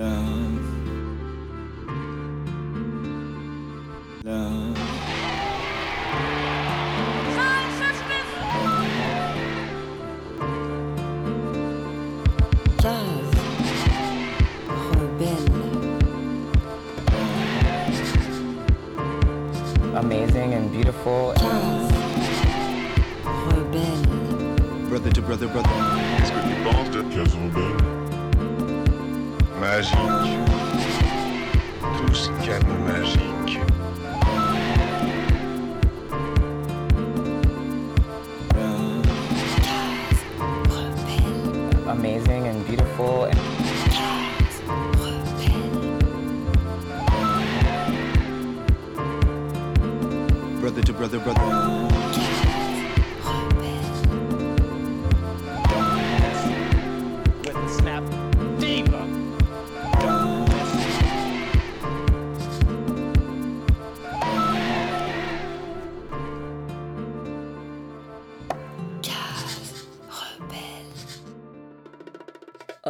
down. 0.00 0.49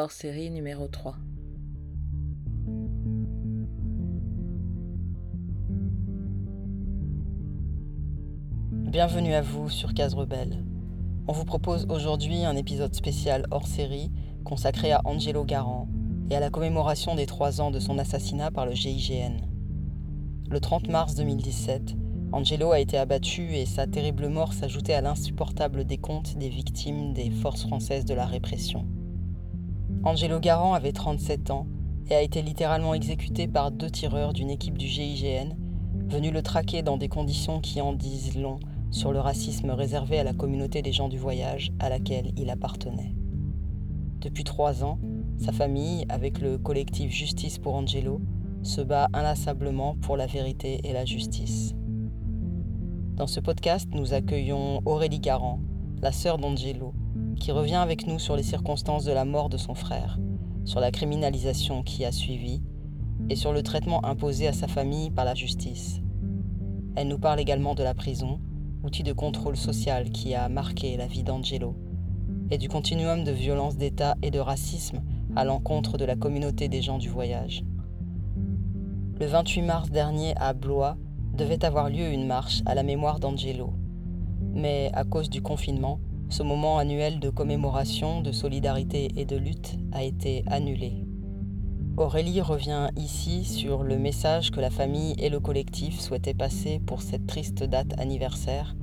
Hors 0.02 0.12
série 0.12 0.48
numéro 0.48 0.88
3. 0.88 1.14
Bienvenue 8.72 9.34
à 9.34 9.42
vous 9.42 9.68
sur 9.68 9.92
Case 9.92 10.14
Rebelle. 10.14 10.64
On 11.28 11.34
vous 11.34 11.44
propose 11.44 11.84
aujourd'hui 11.90 12.46
un 12.46 12.56
épisode 12.56 12.94
spécial 12.94 13.44
hors 13.50 13.66
série 13.66 14.10
consacré 14.42 14.90
à 14.90 15.02
Angelo 15.04 15.44
Garant 15.44 15.86
et 16.30 16.36
à 16.36 16.40
la 16.40 16.48
commémoration 16.48 17.14
des 17.14 17.26
trois 17.26 17.60
ans 17.60 17.70
de 17.70 17.78
son 17.78 17.98
assassinat 17.98 18.50
par 18.50 18.64
le 18.64 18.72
GIGN. 18.72 19.42
Le 20.48 20.60
30 20.60 20.88
mars 20.88 21.14
2017, 21.14 21.94
Angelo 22.32 22.72
a 22.72 22.80
été 22.80 22.96
abattu 22.96 23.54
et 23.54 23.66
sa 23.66 23.86
terrible 23.86 24.28
mort 24.28 24.54
s'ajoutait 24.54 24.94
à 24.94 25.02
l'insupportable 25.02 25.84
décompte 25.84 26.38
des 26.38 26.48
victimes 26.48 27.12
des 27.12 27.28
forces 27.28 27.66
françaises 27.66 28.06
de 28.06 28.14
la 28.14 28.24
répression. 28.24 28.86
Angelo 30.02 30.40
Garant 30.40 30.72
avait 30.72 30.92
37 30.92 31.50
ans 31.50 31.66
et 32.08 32.14
a 32.14 32.22
été 32.22 32.40
littéralement 32.40 32.94
exécuté 32.94 33.46
par 33.46 33.70
deux 33.70 33.90
tireurs 33.90 34.32
d'une 34.32 34.48
équipe 34.48 34.78
du 34.78 34.86
GIGN, 34.86 35.54
venus 36.08 36.32
le 36.32 36.40
traquer 36.40 36.82
dans 36.82 36.96
des 36.96 37.08
conditions 37.08 37.60
qui 37.60 37.82
en 37.82 37.92
disent 37.92 38.38
long 38.38 38.58
sur 38.90 39.12
le 39.12 39.20
racisme 39.20 39.70
réservé 39.70 40.18
à 40.18 40.24
la 40.24 40.32
communauté 40.32 40.80
des 40.80 40.92
gens 40.92 41.08
du 41.10 41.18
voyage 41.18 41.70
à 41.80 41.90
laquelle 41.90 42.32
il 42.38 42.48
appartenait. 42.48 43.14
Depuis 44.22 44.42
trois 44.42 44.84
ans, 44.84 44.98
sa 45.36 45.52
famille, 45.52 46.06
avec 46.08 46.40
le 46.40 46.56
collectif 46.56 47.12
Justice 47.12 47.58
pour 47.58 47.74
Angelo, 47.74 48.22
se 48.62 48.80
bat 48.80 49.08
inlassablement 49.12 49.96
pour 49.96 50.16
la 50.16 50.26
vérité 50.26 50.80
et 50.84 50.94
la 50.94 51.04
justice. 51.04 51.74
Dans 53.16 53.26
ce 53.26 53.40
podcast, 53.40 53.86
nous 53.92 54.14
accueillons 54.14 54.80
Aurélie 54.86 55.20
Garant, 55.20 55.60
la 56.00 56.10
sœur 56.10 56.38
d'Angelo, 56.38 56.94
qui 57.40 57.50
revient 57.50 57.74
avec 57.76 58.06
nous 58.06 58.20
sur 58.20 58.36
les 58.36 58.44
circonstances 58.44 59.04
de 59.04 59.12
la 59.12 59.24
mort 59.24 59.48
de 59.48 59.56
son 59.56 59.74
frère, 59.74 60.20
sur 60.64 60.78
la 60.78 60.92
criminalisation 60.92 61.82
qui 61.82 62.04
a 62.04 62.12
suivi 62.12 62.62
et 63.28 63.34
sur 63.34 63.52
le 63.52 63.62
traitement 63.62 64.04
imposé 64.04 64.46
à 64.46 64.52
sa 64.52 64.68
famille 64.68 65.10
par 65.10 65.24
la 65.24 65.34
justice. 65.34 66.00
Elle 66.94 67.08
nous 67.08 67.18
parle 67.18 67.40
également 67.40 67.74
de 67.74 67.82
la 67.82 67.94
prison, 67.94 68.40
outil 68.84 69.02
de 69.02 69.12
contrôle 69.12 69.56
social 69.56 70.10
qui 70.10 70.34
a 70.34 70.48
marqué 70.48 70.96
la 70.96 71.06
vie 71.06 71.22
d'Angelo, 71.24 71.74
et 72.50 72.58
du 72.58 72.68
continuum 72.68 73.24
de 73.24 73.32
violence 73.32 73.76
d'État 73.76 74.16
et 74.22 74.30
de 74.30 74.38
racisme 74.38 75.02
à 75.34 75.44
l'encontre 75.44 75.96
de 75.96 76.04
la 76.04 76.16
communauté 76.16 76.68
des 76.68 76.82
gens 76.82 76.98
du 76.98 77.08
voyage. 77.08 77.64
Le 79.18 79.26
28 79.26 79.62
mars 79.62 79.90
dernier 79.90 80.34
à 80.36 80.52
Blois 80.52 80.96
devait 81.34 81.64
avoir 81.64 81.88
lieu 81.88 82.10
une 82.10 82.26
marche 82.26 82.62
à 82.66 82.74
la 82.74 82.82
mémoire 82.82 83.20
d'Angelo, 83.20 83.72
mais 84.52 84.90
à 84.92 85.04
cause 85.04 85.30
du 85.30 85.42
confinement, 85.42 86.00
ce 86.30 86.44
moment 86.44 86.78
annuel 86.78 87.18
de 87.18 87.28
commémoration, 87.28 88.22
de 88.22 88.30
solidarité 88.30 89.08
et 89.16 89.24
de 89.24 89.36
lutte 89.36 89.76
a 89.90 90.04
été 90.04 90.44
annulé. 90.46 91.04
Aurélie 91.96 92.40
revient 92.40 92.88
ici 92.96 93.44
sur 93.44 93.82
le 93.82 93.98
message 93.98 94.52
que 94.52 94.60
la 94.60 94.70
famille 94.70 95.16
et 95.18 95.28
le 95.28 95.40
collectif 95.40 95.98
souhaitaient 95.98 96.32
passer 96.32 96.80
pour 96.86 97.02
cette 97.02 97.26
triste 97.26 97.64
date 97.64 97.98
anniversaire, 97.98 98.76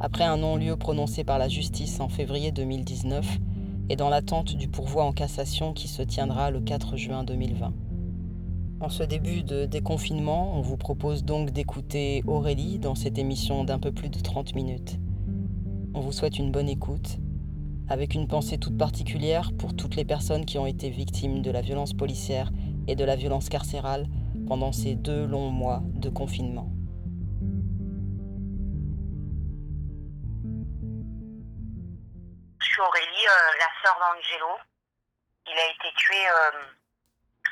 après 0.00 0.24
un 0.24 0.38
non-lieu 0.38 0.76
prononcé 0.76 1.24
par 1.24 1.38
la 1.38 1.48
justice 1.48 2.00
en 2.00 2.08
février 2.08 2.52
2019 2.52 3.38
et 3.90 3.96
dans 3.96 4.08
l'attente 4.08 4.56
du 4.56 4.68
pourvoi 4.68 5.04
en 5.04 5.12
cassation 5.12 5.74
qui 5.74 5.88
se 5.88 6.02
tiendra 6.02 6.50
le 6.50 6.60
4 6.60 6.96
juin 6.96 7.22
2020. 7.22 7.72
En 8.80 8.88
ce 8.88 9.02
début 9.02 9.42
de 9.42 9.66
déconfinement, 9.66 10.56
on 10.56 10.62
vous 10.62 10.76
propose 10.76 11.22
donc 11.24 11.50
d'écouter 11.50 12.22
Aurélie 12.26 12.78
dans 12.78 12.94
cette 12.94 13.18
émission 13.18 13.64
d'un 13.64 13.78
peu 13.78 13.92
plus 13.92 14.08
de 14.08 14.20
30 14.20 14.54
minutes. 14.54 14.98
On 15.94 16.00
vous 16.00 16.12
souhaite 16.12 16.38
une 16.38 16.52
bonne 16.52 16.68
écoute, 16.68 17.16
avec 17.88 18.14
une 18.14 18.28
pensée 18.28 18.58
toute 18.58 18.76
particulière 18.76 19.50
pour 19.58 19.74
toutes 19.74 19.96
les 19.96 20.04
personnes 20.04 20.44
qui 20.44 20.58
ont 20.58 20.66
été 20.66 20.90
victimes 20.90 21.40
de 21.40 21.50
la 21.50 21.62
violence 21.62 21.94
policière 21.94 22.50
et 22.86 22.94
de 22.94 23.04
la 23.04 23.16
violence 23.16 23.48
carcérale 23.48 24.06
pendant 24.46 24.72
ces 24.72 24.94
deux 24.94 25.26
longs 25.26 25.50
mois 25.50 25.80
de 25.84 26.10
confinement. 26.10 26.68
Je 32.60 32.66
suis 32.66 32.80
Aurélie, 32.82 33.26
euh, 33.26 33.58
la 33.58 33.68
sœur 33.82 33.98
d'Angelo. 33.98 34.58
Il 35.46 35.58
a 35.58 35.66
été 35.66 35.94
tué 35.96 36.28
euh, 36.28 36.50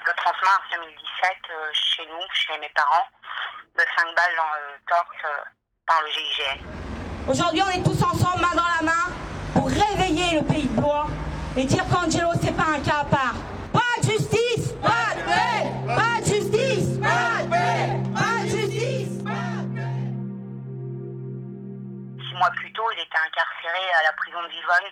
le 0.06 0.12
30 0.14 0.34
mars 0.44 0.62
2017 0.72 1.36
euh, 1.50 1.70
chez 1.72 2.06
nous, 2.06 2.26
chez 2.32 2.58
mes 2.58 2.70
parents, 2.70 3.06
de 3.74 3.84
5 3.96 4.14
balles 4.14 4.36
dans 4.36 4.52
le 4.54 4.84
torse 4.86 5.46
par 5.86 6.02
le 6.02 6.08
GIGN. 6.10 6.95
Aujourd'hui, 7.28 7.60
on 7.60 7.70
est 7.70 7.82
tous 7.82 8.00
ensemble, 8.04 8.40
main 8.40 8.54
dans 8.54 8.70
la 8.78 8.82
main, 8.84 9.12
pour 9.52 9.66
réveiller 9.66 10.38
le 10.38 10.46
pays 10.46 10.68
de 10.68 10.80
Blois 10.80 11.08
et 11.56 11.64
dire 11.64 11.82
qu'Angelo, 11.90 12.30
c'est 12.40 12.54
pas 12.54 12.70
un 12.70 12.78
cas 12.78 13.00
à 13.00 13.04
part. 13.04 13.34
Pas 13.72 13.98
de 13.98 14.06
justice 14.06 14.74
Pas 14.78 15.10
de 15.10 15.26
paix 15.26 15.66
Pas 15.90 16.20
de 16.20 16.24
justice 16.24 17.00
Pas 17.02 17.42
de 17.42 17.50
paix 17.50 17.98
Pas 18.14 18.44
de 18.44 18.48
justice 18.48 19.18
Six 22.22 22.34
mois 22.38 22.50
plus 22.54 22.72
tôt, 22.72 22.86
il 22.94 23.00
était 23.02 23.18
incarcéré 23.18 23.82
à 23.98 24.02
la 24.04 24.12
prison 24.12 24.40
de 24.44 24.48
Vivonne. 24.48 24.90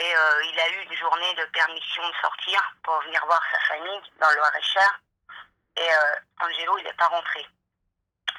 Et 0.00 0.08
euh, 0.08 0.50
il 0.52 0.58
a 0.58 0.68
eu 0.70 0.86
une 0.88 0.96
journée 0.96 1.34
de 1.36 1.44
permission 1.52 2.02
de 2.08 2.14
sortir 2.22 2.58
pour 2.82 2.98
venir 3.04 3.20
voir 3.26 3.42
sa 3.52 3.60
famille 3.74 4.00
dans 4.22 4.30
le 4.30 4.36
Loir-et-Cher. 4.36 5.00
Et 5.76 5.84
euh, 5.84 6.46
Angelo, 6.46 6.78
il 6.78 6.84
n'est 6.84 6.96
pas 6.96 7.12
rentré. 7.12 7.44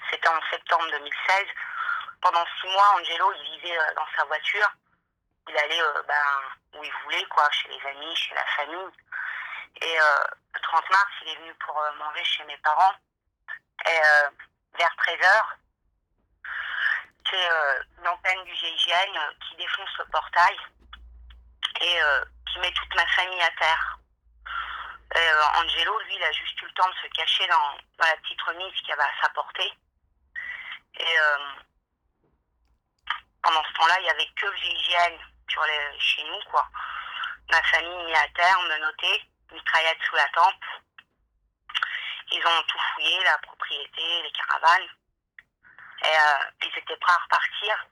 C'était 0.09 0.30
en 0.30 0.42
septembre 0.50 0.86
2016. 0.90 1.46
Pendant 2.22 2.46
six 2.59 2.68
mois, 2.68 2.96
Angelo, 2.96 3.34
il 3.34 3.52
vivait 3.52 3.78
euh, 3.78 3.94
dans 3.96 4.08
sa 4.18 4.26
voiture. 4.26 4.70
Il 5.48 5.58
allait 5.58 5.81
euh, 5.81 6.03
ben, 6.08 6.80
où 6.80 6.84
il 6.84 6.94
voulait, 7.03 7.25
quoi, 7.25 7.50
chez 7.51 7.69
les 7.69 7.89
amis, 7.89 8.16
chez 8.16 8.34
la 8.34 8.45
famille. 8.45 8.92
Et 9.81 10.00
euh, 10.00 10.24
le 10.54 10.60
30 10.62 10.89
mars, 10.89 11.12
il 11.22 11.30
est 11.30 11.36
venu 11.36 11.54
pour 11.56 11.75
manger 11.98 12.24
chez 12.24 12.44
mes 12.45 12.57
parents. 12.57 12.94
Et 13.88 14.00
vers 14.78 14.95
13h, 14.98 15.44
c'est 17.30 17.51
euh, 17.51 17.84
une 18.00 18.07
antenne 18.07 18.44
du 18.45 18.56
GIGN 18.56 19.19
qui 19.48 19.56
défonce 19.57 19.98
le 20.00 20.06
portail 20.06 20.57
et 21.81 22.00
qui 22.51 22.60
met 22.60 22.72
toute 22.72 22.95
ma 22.95 23.06
famille 23.07 23.42
à 23.42 23.51
terre. 23.60 24.00
Euh, 25.16 25.44
Angelo, 25.56 25.98
lui, 26.00 26.16
il 26.16 26.24
a 26.24 26.31
juste 26.31 26.62
eu 26.62 26.66
le 26.66 26.74
temps 26.74 26.89
de 26.89 26.95
se 26.95 27.07
cacher 27.13 27.48
dans, 27.48 27.78
la 28.00 28.18
petite 28.18 28.42
remise 28.42 28.74
qu'il 28.81 28.92
avait 28.92 29.04
à 29.04 29.22
sa 29.22 29.30
portée. 29.30 29.74
Et 31.00 31.18
pendant 33.45 33.63
ce 33.63 33.74
temps-là, 33.74 33.95
il 34.00 34.03
n'y 34.03 34.09
avait 34.09 34.30
que 34.36 34.47
le 34.47 34.57
GIGN 34.57 35.18
sur 35.47 35.63
les, 35.65 36.00
chez 36.00 36.24
nous, 36.24 36.39
quoi. 36.50 36.68
Ma 37.51 37.62
famille 37.62 38.06
mis 38.06 38.15
à 38.15 38.27
terre, 38.30 38.59
menottée, 38.62 39.24
mitraillette 39.51 40.01
sous 40.09 40.15
la 40.15 40.27
tempe. 40.30 40.65
Ils 42.31 42.44
ont 42.44 42.63
tout 42.68 42.80
fouillé, 42.80 43.24
la 43.24 43.38
propriété, 43.38 44.24
les 44.24 44.31
caravanes. 44.31 44.89
Et 46.01 46.07
euh, 46.07 46.50
ils 46.63 46.77
étaient 46.80 46.97
prêts 46.97 47.13
à 47.13 47.24
repartir. 47.24 47.86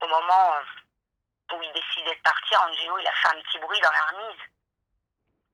Au 0.00 0.08
moment 0.08 0.54
euh, 0.54 1.54
où 1.54 1.62
ils 1.62 1.72
décidaient 1.72 2.16
de 2.16 2.22
partir, 2.22 2.62
Angelo, 2.62 2.98
il 2.98 3.06
a 3.06 3.12
fait 3.12 3.28
un 3.28 3.42
petit 3.42 3.58
bruit 3.58 3.80
dans 3.80 3.92
la 3.92 4.04
remise. 4.06 4.40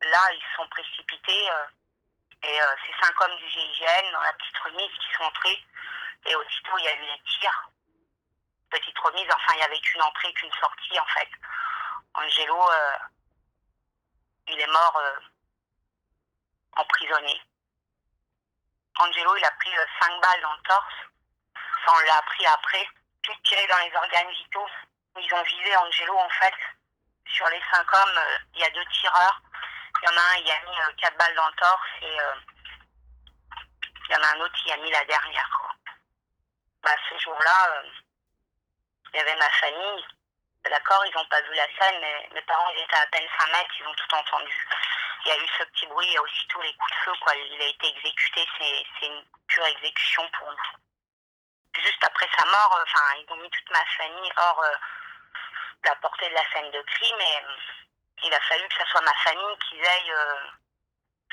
là, 0.03 0.33
ils 0.33 0.41
se 0.41 0.57
sont 0.57 0.69
précipités. 0.69 1.51
euh, 1.51 1.67
et 2.45 2.61
euh, 2.61 2.75
ces 2.87 3.05
cinq 3.05 3.21
hommes 3.23 3.37
du 3.39 3.49
GIGN, 3.49 4.13
dans 4.13 4.21
la 4.21 4.33
petite 4.35 4.59
remise, 4.59 4.91
qui 5.01 5.15
sont 5.17 5.25
entrés. 5.25 5.65
Et 6.27 6.37
aussitôt, 6.37 6.79
il 6.79 6.85
y 6.85 6.89
a 6.89 6.95
eu 6.95 7.01
les 7.01 7.23
tirs. 7.41 7.71
Petite 8.75 8.99
remise, 8.99 9.29
enfin, 9.33 9.53
il 9.53 9.59
n'y 9.59 9.63
avait 9.63 9.79
qu'une 9.79 10.03
entrée, 10.03 10.33
qu'une 10.33 10.53
sortie, 10.55 10.99
en 10.99 11.07
fait. 11.07 11.29
Angelo, 12.15 12.71
euh, 12.73 12.99
il 14.49 14.61
est 14.61 14.67
mort 14.67 14.97
euh, 14.97 15.21
emprisonné. 16.75 17.41
Angelo, 18.99 19.37
il 19.37 19.45
a 19.45 19.51
pris 19.53 19.79
euh, 19.79 19.87
cinq 20.01 20.21
balles 20.21 20.41
dans 20.43 20.55
le 20.55 20.63
torse. 20.63 20.95
Enfin, 21.55 21.99
on 22.03 22.07
l'a 22.07 22.17
appris 22.17 22.45
après. 22.47 22.85
Tout 23.23 23.33
tiré 23.45 23.65
dans 23.69 23.79
les 23.79 23.95
organes 23.95 24.31
vitaux. 24.31 24.67
Ils 25.21 25.35
ont 25.35 25.43
visé 25.45 25.77
Angelo, 25.77 26.19
en 26.19 26.31
fait. 26.31 26.55
Sur 27.29 27.47
les 27.51 27.63
cinq 27.71 27.95
hommes, 27.95 28.19
euh, 28.19 28.39
il 28.55 28.61
y 28.61 28.65
a 28.65 28.71
deux 28.71 28.85
tireurs. 28.87 29.41
Il 30.03 30.11
y 30.11 30.13
en 30.13 30.19
a 30.19 30.21
un, 30.21 30.37
il 30.39 30.51
a 30.51 30.61
mis 30.69 30.81
euh, 30.81 30.93
quatre 30.99 31.17
balles 31.17 31.37
dans 31.37 31.47
le 31.47 31.55
torse 31.55 31.91
et 32.03 32.21
euh, 32.21 32.35
il 34.09 34.15
y 34.15 34.17
en 34.17 34.23
a 34.25 34.35
un 34.35 34.41
autre 34.41 34.55
qui 34.65 34.73
a 34.73 34.77
mis 34.79 34.91
la 34.91 35.05
dernière. 35.05 35.77
Bah, 36.83 36.97
ce 37.09 37.19
jour-là, 37.19 37.71
euh, 37.71 37.91
il 39.15 39.19
y 39.19 39.21
avait 39.21 39.37
ma 39.37 39.49
famille. 39.51 40.05
D'accord, 40.65 41.05
ils 41.07 41.15
n'ont 41.15 41.27
pas 41.27 41.41
vu 41.43 41.55
la 41.55 41.69
scène, 41.79 42.01
mais 42.01 42.29
mes 42.33 42.43
parents 42.43 42.71
ils 42.75 42.83
étaient 42.83 42.97
à 42.97 43.07
peine 43.07 43.29
5 43.39 43.53
mètres, 43.53 43.75
ils 43.79 43.87
ont 43.87 43.95
tout 43.95 44.15
entendu. 44.15 44.69
Il 45.25 45.29
y 45.29 45.33
a 45.33 45.39
eu 45.39 45.49
ce 45.59 45.65
petit 45.65 45.87
bruit, 45.87 46.07
il 46.07 46.13
y 46.13 46.17
a 46.17 46.23
aussitôt 46.23 46.61
les 46.63 46.75
coups 46.75 46.91
de 46.91 46.97
feu, 47.05 47.13
quoi. 47.21 47.35
Il 47.37 47.63
a 47.63 47.67
été 47.67 47.89
exécuté, 47.89 48.47
c'est 48.59 49.07
une 49.07 49.25
pure 49.47 49.67
exécution 49.67 50.29
pour 50.39 50.51
nous. 50.51 51.83
Juste 51.83 52.03
après 52.05 52.29
sa 52.37 52.45
mort, 52.47 52.81
enfin, 52.83 53.15
ils 53.19 53.33
ont 53.33 53.37
mis 53.37 53.51
toute 53.51 53.71
ma 53.71 53.85
famille 53.97 54.33
hors 54.37 54.63
euh, 54.63 54.75
la 55.85 55.95
portée 55.97 56.29
de 56.29 56.35
la 56.35 56.51
scène 56.53 56.71
de 56.71 56.83
crime 56.83 57.21
et 57.21 57.37
euh, 57.45 57.57
il 58.25 58.35
a 58.35 58.41
fallu 58.41 58.67
que 58.69 58.75
ce 58.75 58.91
soit 58.91 59.01
ma 59.03 59.15
famille 59.15 59.59
qui 59.69 59.87
aille 59.87 60.13
euh, 60.13 60.37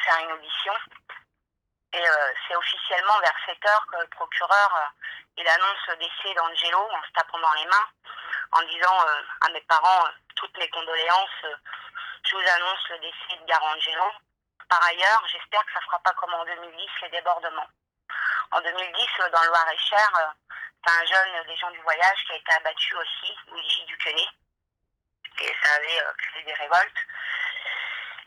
faire 0.04 0.20
une 0.20 0.32
audition. 0.34 0.74
Et 1.94 2.08
euh, 2.08 2.34
c'est 2.48 2.56
officiellement 2.56 3.20
vers 3.20 3.36
7 3.46 3.66
heures 3.66 3.86
que 3.92 3.98
le 3.98 4.08
procureur 4.08 4.76
euh, 4.76 5.12
il 5.38 5.48
annonce 5.48 5.88
le 5.90 5.98
décès 5.98 6.34
d'Angelo 6.36 6.80
en 6.80 7.04
se 7.04 7.12
tapant 7.14 7.40
dans 7.40 7.54
les 7.54 7.66
mains, 7.66 7.90
en 8.52 8.62
disant 8.64 9.08
euh, 9.08 9.22
à 9.42 9.50
mes 9.50 9.62
parents 9.62 10.06
toutes 10.36 10.58
mes 10.58 10.70
condoléances, 10.70 11.46
je 12.24 12.36
vous 12.36 12.48
annonce 12.48 12.90
le 12.90 13.00
décès 13.00 13.38
de 13.40 13.46
Garangelo. 13.46 14.12
Par 14.70 14.86
ailleurs, 14.86 15.22
j'espère 15.28 15.66
que 15.66 15.74
ça 15.74 15.80
ne 15.80 15.86
fera 15.86 16.00
pas 16.00 16.14
comme 16.14 16.34
en 16.34 16.46
2010 16.46 16.88
les 17.02 17.10
débordements. 17.10 17.68
En 18.52 18.62
2010, 18.62 19.08
euh, 19.20 19.30
dans 19.30 19.42
le 19.42 19.48
Loir-et-Cher, 19.48 20.10
c'est 20.86 20.94
un 20.94 21.06
jeune 21.06 21.46
des 21.46 21.58
gens 21.58 21.72
du 21.72 21.82
voyage 21.82 22.24
qui 22.26 22.34
a 22.34 22.38
été 22.38 22.54
abattu 22.54 22.96
aussi, 22.96 23.36
Luigi 23.52 23.86
Duquenet. 23.86 24.28
Et 25.40 25.56
ça 25.64 25.74
avait 25.76 26.04
créé 26.18 26.44
des 26.44 26.54
révoltes. 26.54 27.06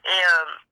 Et 0.05 0.23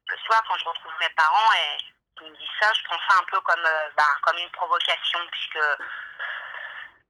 le 0.08 0.16
soir, 0.18 0.42
quand 0.46 0.56
je 0.56 0.64
retrouve 0.64 0.92
mes 1.00 1.08
parents 1.10 1.52
et 1.52 1.78
ils 2.20 2.30
me 2.30 2.36
disent 2.36 2.58
ça, 2.60 2.72
je 2.72 2.84
prends 2.84 2.98
ça 3.08 3.18
un 3.18 3.24
peu 3.24 3.40
comme, 3.40 3.64
euh, 3.64 3.90
ben, 3.96 4.06
comme 4.22 4.38
une 4.38 4.50
provocation, 4.50 5.18
puisque 5.30 5.58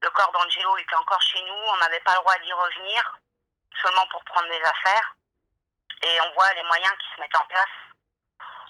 le 0.02 0.10
corps 0.10 0.32
d'Angelo 0.32 0.76
était 0.78 0.94
encore 0.96 1.22
chez 1.22 1.42
nous, 1.42 1.54
on 1.54 1.76
n'avait 1.78 2.00
pas 2.00 2.12
le 2.12 2.18
droit 2.18 2.38
d'y 2.38 2.52
revenir, 2.52 3.18
seulement 3.80 4.06
pour 4.08 4.24
prendre 4.24 4.48
des 4.48 4.62
affaires. 4.62 5.14
Et 6.02 6.20
on 6.20 6.32
voit 6.32 6.52
les 6.54 6.62
moyens 6.64 6.92
qui 6.98 7.14
se 7.14 7.20
mettent 7.20 7.36
en 7.36 7.46
place. 7.46 7.76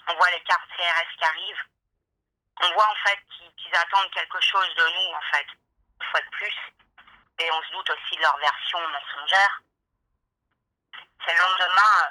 On 0.07 0.13
voit 0.15 0.29
les 0.31 0.41
cartes 0.41 0.69
CRS 0.77 1.17
qui 1.17 1.25
arrivent. 1.25 1.63
On 2.61 2.71
voit 2.73 2.87
en 2.87 2.95
fait 3.07 3.19
qu'ils 3.31 3.51
qu'ils 3.55 3.75
attendent 3.75 4.11
quelque 4.11 4.39
chose 4.41 4.75
de 4.75 4.83
nous, 4.83 5.15
en 5.15 5.21
fait, 5.31 5.47
une 5.99 6.07
fois 6.11 6.21
de 6.21 6.29
plus. 6.29 6.55
Et 7.39 7.51
on 7.51 7.63
se 7.63 7.71
doute 7.71 7.89
aussi 7.89 8.15
de 8.15 8.21
leur 8.21 8.37
version 8.37 8.79
mensongère. 8.87 9.61
C'est 11.25 11.33
le 11.33 11.39
lendemain, 11.39 12.03
euh, 12.03 12.09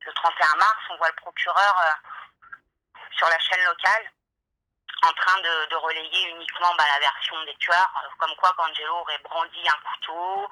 le 0.00 0.12
31 0.12 0.56
mars, 0.56 0.78
on 0.90 0.96
voit 0.96 1.08
le 1.08 1.16
procureur 1.16 1.80
euh, 1.80 2.20
sur 3.16 3.28
la 3.28 3.38
chaîne 3.38 3.64
locale 3.64 4.10
en 5.02 5.12
train 5.14 5.40
de, 5.40 5.76
relayer 5.76 6.28
uniquement 6.30 6.72
bah, 6.76 6.84
la 6.94 7.00
version 7.00 7.42
des 7.44 7.54
tueurs, 7.56 7.90
euh, 8.04 8.08
comme 8.18 8.34
quoi 8.36 8.52
qu'Angelo 8.56 8.94
aurait 8.98 9.18
brandi 9.18 9.68
un 9.68 9.78
couteau, 9.82 10.48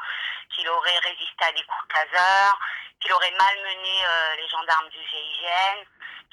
qu'il 0.50 0.68
aurait 0.68 0.98
résisté 0.98 1.44
à 1.44 1.52
des 1.52 1.62
coups 1.62 1.88
de 1.88 1.94
taser, 1.94 2.52
qu'il 2.98 3.12
aurait 3.12 3.30
malmené 3.30 4.04
euh, 4.04 4.36
les 4.36 4.48
gendarmes 4.48 4.88
du 4.88 4.98
GIGN, 4.98 5.84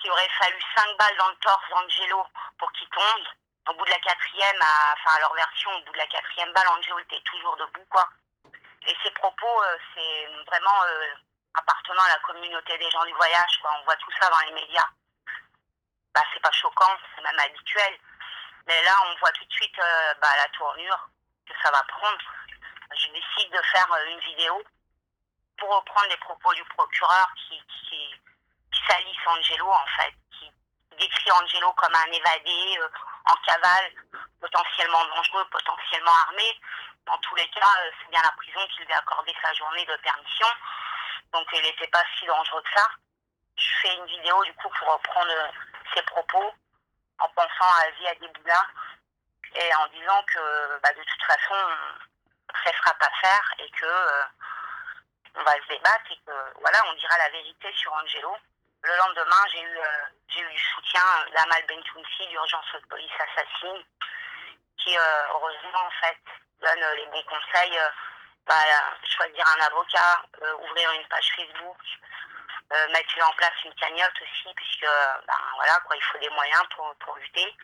qu'il 0.01 0.09
aurait 0.11 0.29
fallu 0.39 0.59
cinq 0.75 0.97
balles 0.97 1.17
dans 1.17 1.29
le 1.29 1.35
torse 1.35 1.69
d'Angelo 1.69 2.25
pour 2.57 2.71
qu'il 2.71 2.89
tombe. 2.89 3.27
Au 3.69 3.73
bout 3.73 3.85
de 3.85 3.91
la 3.91 3.99
quatrième, 3.99 4.61
à- 4.61 4.93
enfin 4.93 5.17
à 5.17 5.19
leur 5.19 5.33
version, 5.35 5.71
au 5.75 5.81
bout 5.81 5.91
de 5.91 5.97
la 5.97 6.07
quatrième 6.07 6.51
balle, 6.53 6.67
Angelo 6.69 6.97
était 6.99 7.21
toujours 7.21 7.55
debout, 7.57 7.85
quoi. 7.89 8.09
Et 8.87 8.97
ces 9.03 9.11
propos, 9.11 9.63
euh, 9.63 9.77
c'est 9.93 10.27
vraiment 10.47 10.81
appartenant 11.53 12.03
à 12.03 12.09
la 12.09 12.19
communauté 12.19 12.77
des 12.77 12.89
gens 12.89 13.05
du 13.05 13.13
voyage, 13.13 13.59
quoi. 13.61 13.71
On 13.79 13.83
voit 13.83 13.97
tout 13.97 14.11
ça 14.19 14.29
dans 14.29 14.39
les 14.47 14.53
médias. 14.53 14.87
Bah, 16.17 16.23
c'est 16.33 16.41
pas 16.41 16.51
choquant, 16.51 16.97
c'est 17.15 17.21
même 17.21 17.39
habituel. 17.39 17.93
Mais 18.65 18.81
là, 18.81 18.93
on 19.05 19.19
voit 19.19 19.31
tout 19.33 19.45
de 19.45 19.53
suite 19.53 19.77
euh, 19.77 20.13
bah, 20.19 20.33
la 20.35 20.49
tournure 20.49 21.09
que 21.45 21.53
ça 21.61 21.69
va 21.69 21.83
prendre. 21.83 22.17
Je 22.89 23.07
décide 23.09 23.51
de 23.51 23.61
faire 23.71 23.85
euh, 23.91 24.05
une 24.09 24.19
vidéo 24.21 24.63
pour 25.59 25.69
reprendre 25.75 26.07
les 26.09 26.17
propos 26.17 26.51
du 26.55 26.63
procureur 26.63 27.27
qui, 27.35 27.61
qui, 27.67 28.15
salisse 28.87 29.27
Angelo, 29.27 29.71
en 29.71 29.85
fait, 29.95 30.13
qui 30.39 30.51
décrit 30.97 31.31
Angelo 31.33 31.71
comme 31.73 31.93
un 31.93 32.11
évadé 32.11 32.79
euh, 32.79 32.89
en 33.25 33.35
cavale, 33.45 33.91
potentiellement 34.41 35.05
dangereux, 35.13 35.45
potentiellement 35.51 36.17
armé. 36.29 36.59
Dans 37.05 37.17
tous 37.19 37.35
les 37.35 37.47
cas, 37.49 37.77
c'est 37.99 38.09
bien 38.09 38.23
la 38.23 38.31
prison 38.31 38.67
qui 38.75 38.85
lui 38.85 38.93
a 38.93 38.97
accordé 38.97 39.35
sa 39.39 39.53
journée 39.53 39.85
de 39.85 39.95
permission. 39.97 40.47
Donc, 41.31 41.45
il 41.53 41.61
n'était 41.61 41.89
pas 41.89 42.03
si 42.17 42.25
dangereux 42.25 42.63
que 42.63 42.79
ça. 42.79 42.89
Je 43.55 43.69
fais 43.83 43.95
une 43.95 44.05
vidéo, 44.07 44.43
du 44.45 44.53
coup, 44.55 44.69
pour 44.69 44.93
reprendre 44.93 45.33
ses 45.93 46.01
propos 46.03 46.53
en 47.19 47.29
pensant 47.29 47.65
à 47.65 47.87
Asie 47.87 48.07
Adiboula 48.07 48.61
et 49.55 49.75
en 49.75 49.87
disant 49.87 50.23
que 50.23 50.79
bah, 50.81 50.93
de 50.93 51.03
toute 51.03 51.23
façon 51.23 51.53
on 51.53 52.53
ne 52.53 52.63
cessera 52.63 52.93
pas 52.95 53.09
faire 53.21 53.53
et 53.59 53.69
que 53.71 53.85
euh, 53.85 54.23
on 55.35 55.43
va 55.43 55.53
se 55.53 55.67
débattre 55.69 56.11
et 56.11 56.17
que 56.25 56.59
voilà 56.59 56.79
on 56.87 56.93
dira 56.93 57.17
la 57.17 57.29
vérité 57.29 57.71
sur 57.73 57.93
Angelo. 57.93 58.35
Le 58.83 58.95
lendemain 58.95 59.43
j'ai 59.51 59.61
eu 59.61 59.77
euh, 59.77 60.05
j'ai 60.29 60.41
eu 60.41 60.49
du 60.49 60.61
soutien 60.75 61.03
d'Amal 61.33 61.65
Bentounsi 61.67 62.27
d'urgence 62.27 62.65
de 62.73 62.87
police 62.87 63.11
assassine 63.19 63.83
qui 64.77 64.97
euh, 64.97 65.27
heureusement 65.31 65.85
en 65.85 65.91
fait 66.01 66.19
donne 66.61 66.95
les 66.95 67.05
bons 67.07 67.23
conseils 67.23 67.79
bah, 68.45 68.55
choisir 69.03 69.45
un 69.45 69.65
avocat, 69.65 70.23
ouvrir 70.61 70.91
une 70.93 71.07
page 71.07 71.33
Facebook, 71.35 71.77
euh, 72.73 72.87
mettre 72.89 73.13
en 73.23 73.33
place 73.33 73.63
une 73.63 73.73
cagnotte 73.75 74.21
aussi, 74.21 74.53
puisque 74.55 74.87
ben, 75.27 75.39
voilà, 75.55 75.79
quoi, 75.85 75.95
il 75.95 76.03
faut 76.03 76.17
des 76.19 76.29
moyens 76.29 76.63
pour, 76.75 76.93
pour 76.99 77.15
lutter. 77.15 77.55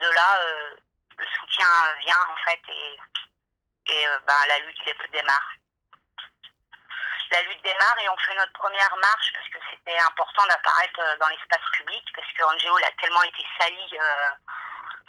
De 0.00 0.08
là, 0.10 0.38
euh, 0.40 0.76
le 1.18 1.26
soutien 1.38 1.66
vient 2.00 2.20
en 2.28 2.36
fait 2.44 2.60
et, 2.68 2.98
et 3.86 4.08
euh, 4.08 4.18
ben, 4.26 4.34
la 4.48 4.58
lutte 4.60 4.84
dé- 4.84 5.08
démarre. 5.12 5.50
La 7.30 7.42
lutte 7.42 7.62
démarre 7.62 7.98
et 8.00 8.08
on 8.08 8.16
fait 8.18 8.34
notre 8.34 8.52
première 8.52 8.96
marche 8.96 9.32
parce 9.32 9.48
que 9.48 9.58
c'était 9.70 9.98
important 9.98 10.46
d'apparaître 10.46 11.00
dans 11.18 11.28
l'espace 11.28 11.64
public 11.72 12.04
parce 12.14 12.30
que 12.32 12.42
Angelo 12.44 12.76
a 12.76 12.90
tellement 13.00 13.22
été 13.22 13.44
sali, 13.58 13.90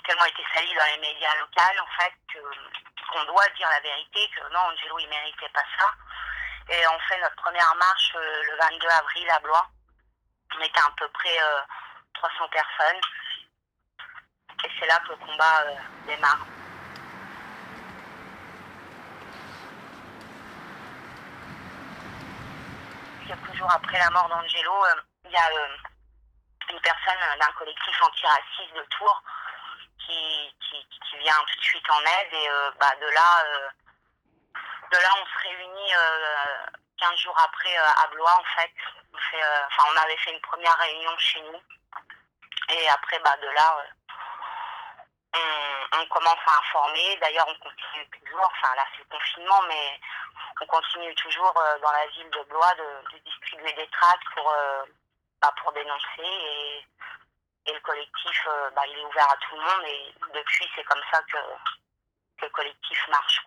tellement 0.07 0.25
été 0.25 0.43
sali 0.53 0.74
dans 0.74 0.86
les 0.86 0.98
médias 1.00 1.36
locaux 1.36 1.81
en 1.81 2.01
fait 2.01 2.13
qu'on 3.12 3.24
doit 3.25 3.50
dire 3.50 3.69
la 3.69 3.79
vérité 3.81 4.29
que 4.36 4.41
non 4.53 4.60
Angelo 4.60 4.98
il 5.00 5.10
méritait 5.10 5.50
pas 5.50 5.63
ça. 5.77 5.91
Et 6.69 6.88
on 6.88 7.00
fait 7.07 7.22
notre 7.22 7.36
première 7.36 7.75
marche 7.75 8.13
euh, 8.15 8.43
le 8.43 8.57
22 8.57 8.88
avril 8.88 9.29
à 9.29 9.39
Blois. 9.39 9.67
On 10.57 10.62
était 10.62 10.79
à 10.79 10.91
peu 10.98 11.07
près 11.10 11.38
euh, 11.41 11.62
300 12.15 12.48
personnes. 12.50 13.01
Et 14.63 14.69
c'est 14.79 14.88
là 14.88 15.00
que 15.05 15.12
le 15.12 15.17
combat 15.17 15.62
euh, 15.65 15.75
démarre. 16.07 16.45
Quelques 23.27 23.57
jours 23.57 23.72
après 23.72 24.00
la 24.00 24.10
mort 24.10 24.27
d'Angelo, 24.29 24.86
euh, 24.86 25.01
il 25.25 25.31
y 25.31 25.36
a 25.36 25.50
euh, 25.51 25.77
une 26.72 26.79
personne 26.79 27.22
euh, 27.22 27.39
d'un 27.39 27.51
collectif 27.57 28.01
antiraciste 28.01 28.75
de 28.75 28.86
Tours 28.89 29.24
qui, 30.00 30.55
qui, 30.62 31.17
vient 31.19 31.34
tout 31.48 31.60
de 31.60 31.63
suite 31.63 31.89
en 31.89 32.00
aide. 32.00 32.34
Et 32.34 32.50
euh, 32.50 32.72
bah, 32.79 32.93
de 33.00 33.07
là, 33.07 33.45
euh, 33.45 33.69
là, 35.01 35.09
on 35.21 35.25
se 35.25 35.47
réunit 35.47 35.93
euh, 35.95 36.65
15 36.99 37.17
jours 37.19 37.37
après 37.39 37.77
euh, 37.77 38.03
à 38.03 38.07
Blois, 38.07 38.39
en 38.39 38.61
fait. 38.61 38.71
Euh, 39.33 39.67
on 39.93 39.97
avait 39.97 40.17
fait 40.17 40.31
une 40.31 40.41
première 40.41 40.77
réunion 40.77 41.17
chez 41.17 41.41
nous. 41.41 41.59
Et 42.69 42.89
après, 42.89 43.19
bah, 43.19 43.35
de 43.41 43.47
là, 43.47 43.77
euh, 45.35 45.99
on, 45.99 46.05
commence 46.07 46.39
à 46.47 46.59
informer. 46.59 47.17
D'ailleurs, 47.17 47.47
on 47.47 47.55
continue 47.55 48.09
toujours. 48.09 48.51
Enfin, 48.51 48.75
là, 48.75 48.85
c'est 48.91 49.03
le 49.03 49.17
confinement, 49.17 49.61
mais 49.67 49.99
on 50.61 50.65
continue 50.65 51.13
toujours 51.15 51.53
euh, 51.57 51.79
dans 51.79 51.91
la 51.91 52.07
ville 52.07 52.29
de 52.29 52.43
Blois 52.43 52.73
de, 52.75 53.19
distribuer 53.19 53.73
des 53.73 53.87
tracts 53.89 54.23
pour, 54.35 54.49
euh, 54.49 54.83
bah, 55.41 55.53
pour 55.61 55.71
dénoncer. 55.73 56.23
Et, 56.23 56.85
et 57.67 57.73
le 57.73 57.79
collectif, 57.81 58.47
euh, 58.47 58.69
bah, 58.71 58.83
il 58.87 58.97
est 58.97 59.05
ouvert 59.05 59.31
à 59.31 59.37
tout 59.37 59.55
le 59.55 59.61
monde. 59.61 59.85
Et 59.85 60.13
depuis, 60.33 60.69
c'est 60.75 60.83
comme 60.85 61.03
ça 61.11 61.21
que, 61.23 61.37
que 62.37 62.45
le 62.45 62.49
collectif 62.49 63.07
marche. 63.09 63.41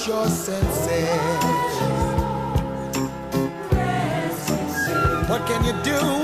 Lost 0.00 0.08
your 0.08 0.28
senses. 0.28 1.08
What 5.28 5.46
can 5.46 5.64
you 5.64 5.72
do 5.82 6.19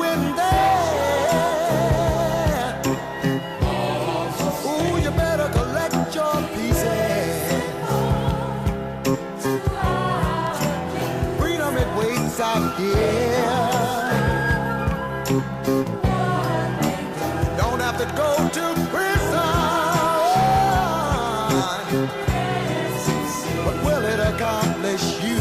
accomplish 24.96 25.24
you? 25.24 25.38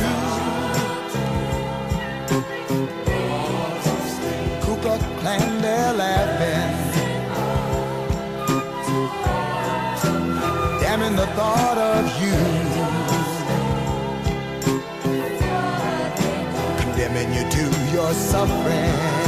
Ku 4.61 4.75
Klux 4.81 5.03
Klan, 5.19 5.61
they're 5.61 5.93
laughing. 5.93 6.71
Damning 10.81 11.15
the 11.15 11.27
thought 11.37 11.77
of 11.77 12.05
you. 12.21 12.37
Condemning 16.81 17.33
you 17.33 17.43
to 17.49 17.65
your 17.93 18.13
suffering. 18.13 19.24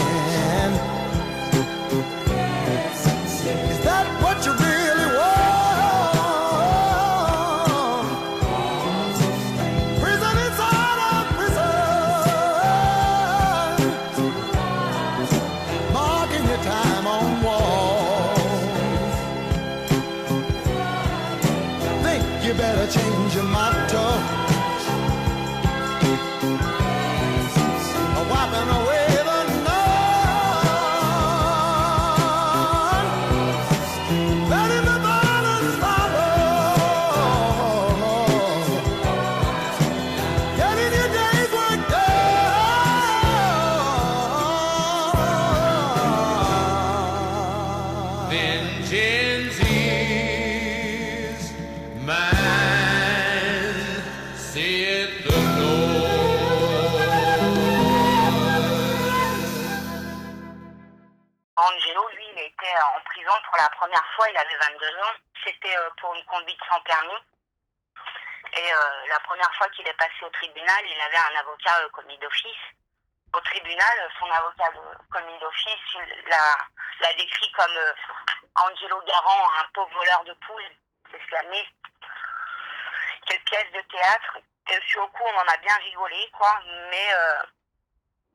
Angelo, 61.55 62.09
lui, 62.09 62.25
il 62.33 62.39
était 62.39 62.75
en 62.75 62.99
prison 63.05 63.31
pour 63.45 63.55
la 63.55 63.69
première 63.69 64.05
fois, 64.15 64.29
il 64.29 64.37
avait 64.37 64.57
22 64.57 64.87
ans. 64.97 65.15
C'était 65.45 65.77
euh, 65.77 65.89
pour 66.01 66.13
une 66.15 66.25
conduite 66.25 66.59
sans 66.67 66.81
permis. 66.81 67.15
Et 68.57 68.73
euh, 68.73 69.07
la 69.07 69.19
première 69.21 69.53
fois 69.55 69.69
qu'il 69.69 69.87
est 69.87 69.93
passé 69.93 70.23
au 70.23 70.29
tribunal, 70.31 70.83
il 70.85 70.99
avait 70.99 71.15
un 71.15 71.39
avocat 71.39 71.79
euh, 71.83 71.89
commis 71.93 72.17
d'office. 72.17 72.67
Au 73.33 73.39
tribunal, 73.39 74.11
son 74.19 74.29
avocat 74.29 74.71
commis 75.09 75.39
d'office 75.39 75.97
l'a 76.27 77.13
décrit 77.13 77.51
comme 77.53 77.79
Angelo 78.55 79.01
Garant, 79.07 79.49
un 79.59 79.65
pauvre 79.73 79.93
voleur 79.93 80.25
de 80.25 80.33
poules. 80.33 80.75
C'est 81.09 81.21
ce. 81.21 81.35
Quelle 83.27 83.43
pièce 83.43 83.71
de 83.71 83.81
théâtre. 83.81 84.39
Et 84.69 84.79
sur 84.87 85.09
on 85.19 85.37
en 85.37 85.53
a 85.53 85.57
bien 85.57 85.75
rigolé, 85.75 86.29
quoi. 86.37 86.59
Mais 86.89 87.13
euh, 87.13 87.43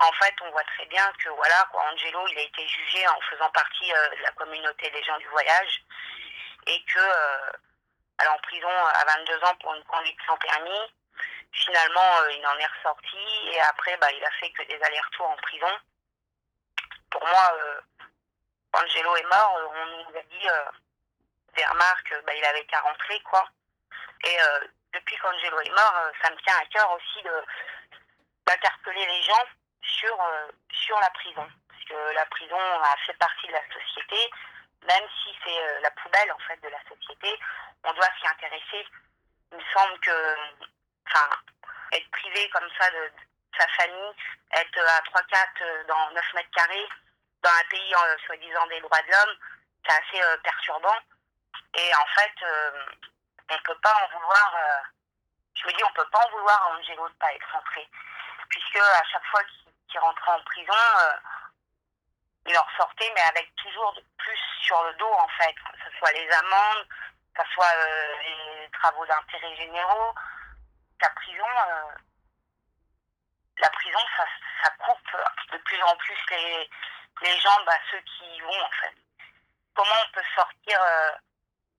en 0.00 0.12
fait, 0.12 0.34
on 0.42 0.50
voit 0.50 0.64
très 0.64 0.86
bien 0.86 1.12
que 1.22 1.28
voilà, 1.30 1.66
quoi, 1.70 1.82
Angelo, 1.92 2.26
il 2.28 2.38
a 2.38 2.42
été 2.42 2.66
jugé 2.66 3.06
en 3.08 3.20
faisant 3.30 3.50
partie 3.50 3.92
euh, 3.92 4.16
de 4.16 4.22
la 4.22 4.32
communauté 4.32 4.90
des 4.90 5.02
gens 5.02 5.18
du 5.18 5.28
voyage 5.28 5.84
et 6.66 6.82
que 6.84 6.98
euh, 6.98 7.52
en 8.28 8.38
prison 8.38 8.68
à 8.68 9.04
22 9.04 9.44
ans 9.44 9.54
pour 9.60 9.74
une 9.74 9.84
conduite 9.84 10.18
sans 10.26 10.36
permis. 10.38 10.92
Finalement, 11.52 12.16
euh, 12.20 12.32
il 12.32 12.46
en 12.46 12.58
est 12.58 12.66
ressorti 12.66 13.48
et 13.52 13.60
après, 13.60 13.96
bah, 13.98 14.10
il 14.12 14.24
a 14.24 14.30
fait 14.32 14.50
que 14.52 14.62
des 14.64 14.82
allers-retours 14.82 15.28
en 15.28 15.36
prison. 15.36 15.78
Pour 17.10 17.26
moi, 17.26 17.52
euh, 17.56 17.80
Angelo 18.72 19.16
est 19.16 19.28
mort, 19.28 19.56
euh, 19.58 19.66
on 19.66 19.86
nous 19.86 20.18
a 20.18 20.22
dit 20.22 20.48
euh, 20.48 21.62
remarques, 21.70 22.12
euh, 22.12 22.22
bah, 22.22 22.34
il 22.34 22.44
avait 22.44 22.64
qu'à 22.64 22.80
rentrer, 22.80 23.20
quoi. 23.20 23.46
Et 24.24 24.40
euh, 24.40 24.60
depuis 24.92 25.16
qu'Angelo 25.16 25.60
est 25.60 25.70
mort, 25.70 25.94
euh, 25.96 26.10
ça 26.22 26.30
me 26.30 26.36
tient 26.36 26.56
à 26.56 26.66
cœur 26.66 26.90
aussi 26.92 27.22
d'interpeller 28.46 29.06
les 29.06 29.22
gens 29.22 29.44
sur, 29.82 30.20
euh, 30.20 30.48
sur 30.70 30.98
la 31.00 31.10
prison. 31.10 31.48
Parce 31.68 31.84
que 31.84 32.14
la 32.14 32.26
prison 32.26 32.58
fait 33.06 33.16
partie 33.18 33.46
de 33.48 33.52
la 33.52 33.64
société, 33.72 34.30
même 34.86 35.04
si 35.22 35.30
c'est 35.44 35.58
euh, 35.58 35.80
la 35.80 35.90
poubelle 35.90 36.32
en 36.32 36.38
fait 36.46 36.60
de 36.62 36.68
la 36.68 36.82
société, 36.88 37.38
on 37.84 37.92
doit 37.92 38.08
s'y 38.20 38.26
intéresser. 38.26 38.86
Il 39.52 39.58
me 39.58 39.64
semble 39.72 39.98
que 40.00 40.36
être 41.92 42.10
privé 42.10 42.48
comme 42.50 42.68
ça 42.78 42.90
de, 42.90 43.12
sa 43.58 43.68
famille, 43.68 44.12
être 44.52 44.78
à 44.78 45.00
3-4 45.10 45.46
euh, 45.60 45.84
dans 45.84 46.10
9 46.12 46.24
mètres 46.34 46.50
carrés, 46.56 46.88
dans 47.42 47.50
un 47.50 47.68
pays 47.68 47.94
soi-disant 48.24 48.66
des 48.68 48.80
droits 48.80 49.02
de 49.02 49.10
l'homme, 49.10 49.36
c'est 49.84 49.92
assez 49.92 50.38
perturbant. 50.42 50.96
Et 51.74 51.94
en 51.94 52.06
fait, 52.14 52.46
on 53.50 53.58
peut 53.62 53.78
pas 53.82 53.94
en 53.94 54.18
vouloir. 54.18 54.54
euh, 54.56 54.80
je 55.54 55.66
me 55.66 55.72
dis, 55.72 55.84
on 55.84 55.92
peut 55.92 56.08
pas 56.10 56.26
en 56.26 56.30
vouloir 56.30 56.62
à 56.62 56.70
Angelo 56.70 57.08
de 57.08 57.14
pas 57.14 57.32
être 57.34 57.52
rentré, 57.52 57.88
puisque 58.48 58.76
à 58.76 59.04
chaque 59.12 59.26
fois 59.26 59.42
qu'il 59.88 60.00
rentrait 60.00 60.32
en 60.32 60.42
prison, 60.44 60.72
euh, 60.72 61.16
il 62.46 62.58
en 62.58 62.62
ressortait, 62.62 63.12
mais 63.14 63.20
avec 63.22 63.54
toujours 63.56 63.94
plus 64.18 64.40
sur 64.62 64.82
le 64.84 64.94
dos 64.94 65.12
en 65.12 65.28
fait, 65.28 65.54
que 65.54 65.78
ce 65.84 65.98
soit 65.98 66.12
les 66.12 66.30
amendes, 66.30 66.88
que 67.34 67.44
ce 67.44 67.52
soit 67.52 67.72
euh, 67.76 68.16
les 68.22 68.70
travaux 68.72 69.06
d'intérêt 69.06 69.56
généraux. 69.56 70.14
La 71.00 71.10
prison, 71.10 71.46
la 73.58 73.70
prison, 73.70 73.98
ça, 74.16 74.24
ça 74.62 74.70
coupe 74.78 75.16
de 75.50 75.58
plus 75.58 75.82
en 75.82 75.96
plus 75.96 76.18
les, 76.30 76.70
les 77.22 77.40
jambes 77.40 77.68
à 77.68 77.78
ceux 77.90 78.00
qui 78.00 78.36
y 78.36 78.40
vont 78.40 78.62
en 78.62 78.70
fait. 78.70 78.94
Comment 79.74 80.00
on 80.06 80.12
peut 80.12 80.24
sortir 80.36 80.80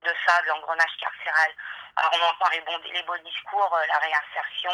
de 0.04 0.14
ça, 0.26 0.42
de 0.42 0.48
l'engrenage 0.48 0.98
carcéral 1.00 1.52
Alors 1.96 2.12
on 2.14 2.26
entend 2.26 2.50
les 2.50 3.04
beaux 3.04 3.18
discours, 3.18 3.74
euh, 3.76 3.86
la 3.88 3.98
réinsertion, 3.98 4.72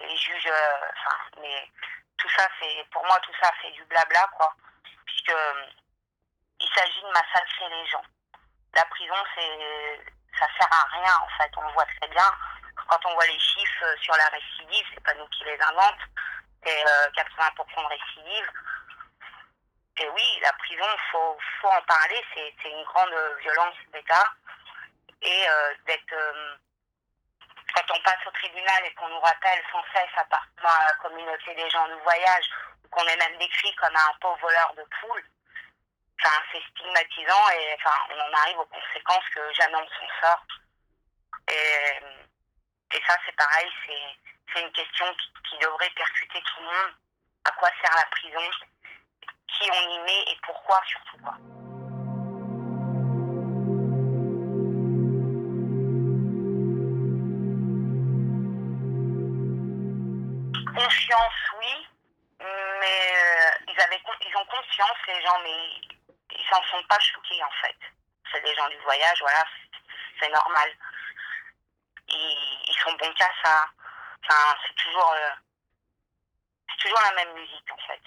les 0.00 0.16
juges, 0.16 0.46
euh, 0.46 0.90
enfin, 0.92 1.16
mais 1.40 1.70
tout 2.16 2.28
ça, 2.30 2.48
c'est 2.60 2.84
pour 2.90 3.04
moi, 3.06 3.18
tout 3.20 3.32
ça, 3.40 3.50
c'est 3.62 3.70
du 3.72 3.84
blabla, 3.84 4.28
quoi, 4.36 4.54
puisque 5.06 5.30
euh, 5.30 5.66
il 6.60 6.68
s'agit 6.74 7.02
de 7.02 7.08
massacrer 7.08 7.68
les 7.68 7.86
gens. 7.86 8.04
La 8.74 8.84
prison, 8.86 9.14
c'est, 9.34 10.00
ça 10.38 10.46
sert 10.58 10.68
à 10.70 10.86
rien, 10.96 11.16
en 11.16 11.28
fait. 11.38 11.50
On 11.56 11.62
le 11.62 11.72
voit 11.72 11.86
très 12.00 12.08
bien. 12.08 12.30
Quand 12.88 12.98
on 13.06 13.14
voit 13.14 13.26
les 13.26 13.38
chiffres 13.38 13.86
sur 14.00 14.14
la 14.16 14.26
récidive, 14.26 14.86
c'est 14.94 15.02
pas 15.02 15.14
nous 15.14 15.26
qui 15.28 15.44
les 15.44 15.60
invente, 15.60 15.98
c'est 16.64 16.84
euh, 16.84 17.10
80% 17.10 17.82
de 17.82 17.86
récidive. 17.86 18.50
Et 20.00 20.08
oui, 20.10 20.38
la 20.42 20.52
prison, 20.52 20.86
faut, 21.10 21.38
faut 21.60 21.68
en 21.68 21.82
parler. 21.82 22.24
C'est, 22.34 22.68
une 22.68 22.84
grande 22.84 23.12
euh, 23.12 23.36
violence 23.36 23.74
d'État. 23.92 24.32
Et 25.22 25.48
euh, 25.48 25.74
d'être 25.86 26.12
euh, 26.12 26.56
quand 27.74 27.96
on 27.96 28.02
passe 28.02 28.26
au 28.26 28.30
tribunal 28.30 28.84
et 28.84 28.94
qu'on 28.94 29.08
nous 29.08 29.20
rappelle 29.20 29.60
sans 29.72 29.82
cesse 29.92 30.10
appartenant 30.16 30.68
à 30.68 30.84
la 30.84 30.94
communauté 31.02 31.54
des 31.54 31.68
gens 31.70 31.86
du 31.88 32.00
voyage, 32.02 32.44
ou 32.84 32.88
qu'on 32.88 33.06
est 33.06 33.16
même 33.16 33.36
décrit 33.38 33.74
comme 33.76 33.94
un 33.94 34.14
pauvre 34.20 34.38
voleur 34.40 34.74
de 34.74 34.84
poules, 35.00 35.24
enfin, 36.22 36.40
c'est 36.52 36.62
stigmatisant 36.70 37.50
et 37.50 37.74
enfin, 37.74 37.96
on 38.10 38.20
en 38.20 38.38
arrive 38.38 38.58
aux 38.58 38.66
conséquences 38.66 39.28
que 39.34 39.52
jamais 39.54 39.76
on 39.76 39.88
s'en 39.88 40.20
sort. 40.20 40.44
Et, 41.50 42.00
et 42.94 43.02
ça, 43.06 43.16
c'est 43.26 43.36
pareil, 43.36 43.70
c'est, 43.86 44.60
une 44.60 44.72
question 44.72 45.06
qui 45.48 45.58
devrait 45.58 45.90
percuter 45.90 46.42
tout 46.42 46.60
le 46.62 46.66
monde. 46.66 46.94
À 47.44 47.50
quoi 47.52 47.68
sert 47.80 47.94
la 47.94 48.06
prison? 48.06 48.50
Qui 49.48 49.70
on 49.70 49.90
y 49.90 49.98
met 50.04 50.22
et 50.32 50.38
pourquoi 50.42 50.80
surtout 50.86 51.18
quoi. 51.22 51.34
Confiance, 60.74 61.34
oui, 61.58 61.86
mais 62.40 62.44
euh, 62.44 63.50
ils, 63.68 63.80
avaient, 63.80 64.00
ils 64.20 64.36
ont 64.36 64.44
conscience, 64.44 64.96
les 65.08 65.20
gens, 65.22 65.38
mais 65.42 65.56
ils 66.30 66.46
s'en 66.48 66.62
sont 66.64 66.82
pas 66.88 66.98
choqués 67.00 67.42
en 67.42 67.50
fait. 67.62 67.76
C'est 68.30 68.42
des 68.42 68.54
gens 68.54 68.68
du 68.68 68.78
voyage, 68.78 69.18
voilà, 69.20 69.44
c'est 70.20 70.30
normal. 70.30 70.70
ils, 72.08 72.58
ils 72.68 72.78
sont 72.82 72.92
bons 72.92 73.12
qu'à 73.14 73.30
ça. 73.42 73.66
Enfin, 74.24 74.56
c'est 74.66 74.74
toujours, 74.74 75.12
euh, 75.12 75.30
c'est 76.68 76.88
toujours 76.88 77.00
la 77.02 77.24
même 77.24 77.34
musique 77.34 77.72
en 77.72 77.78
fait. 77.86 78.02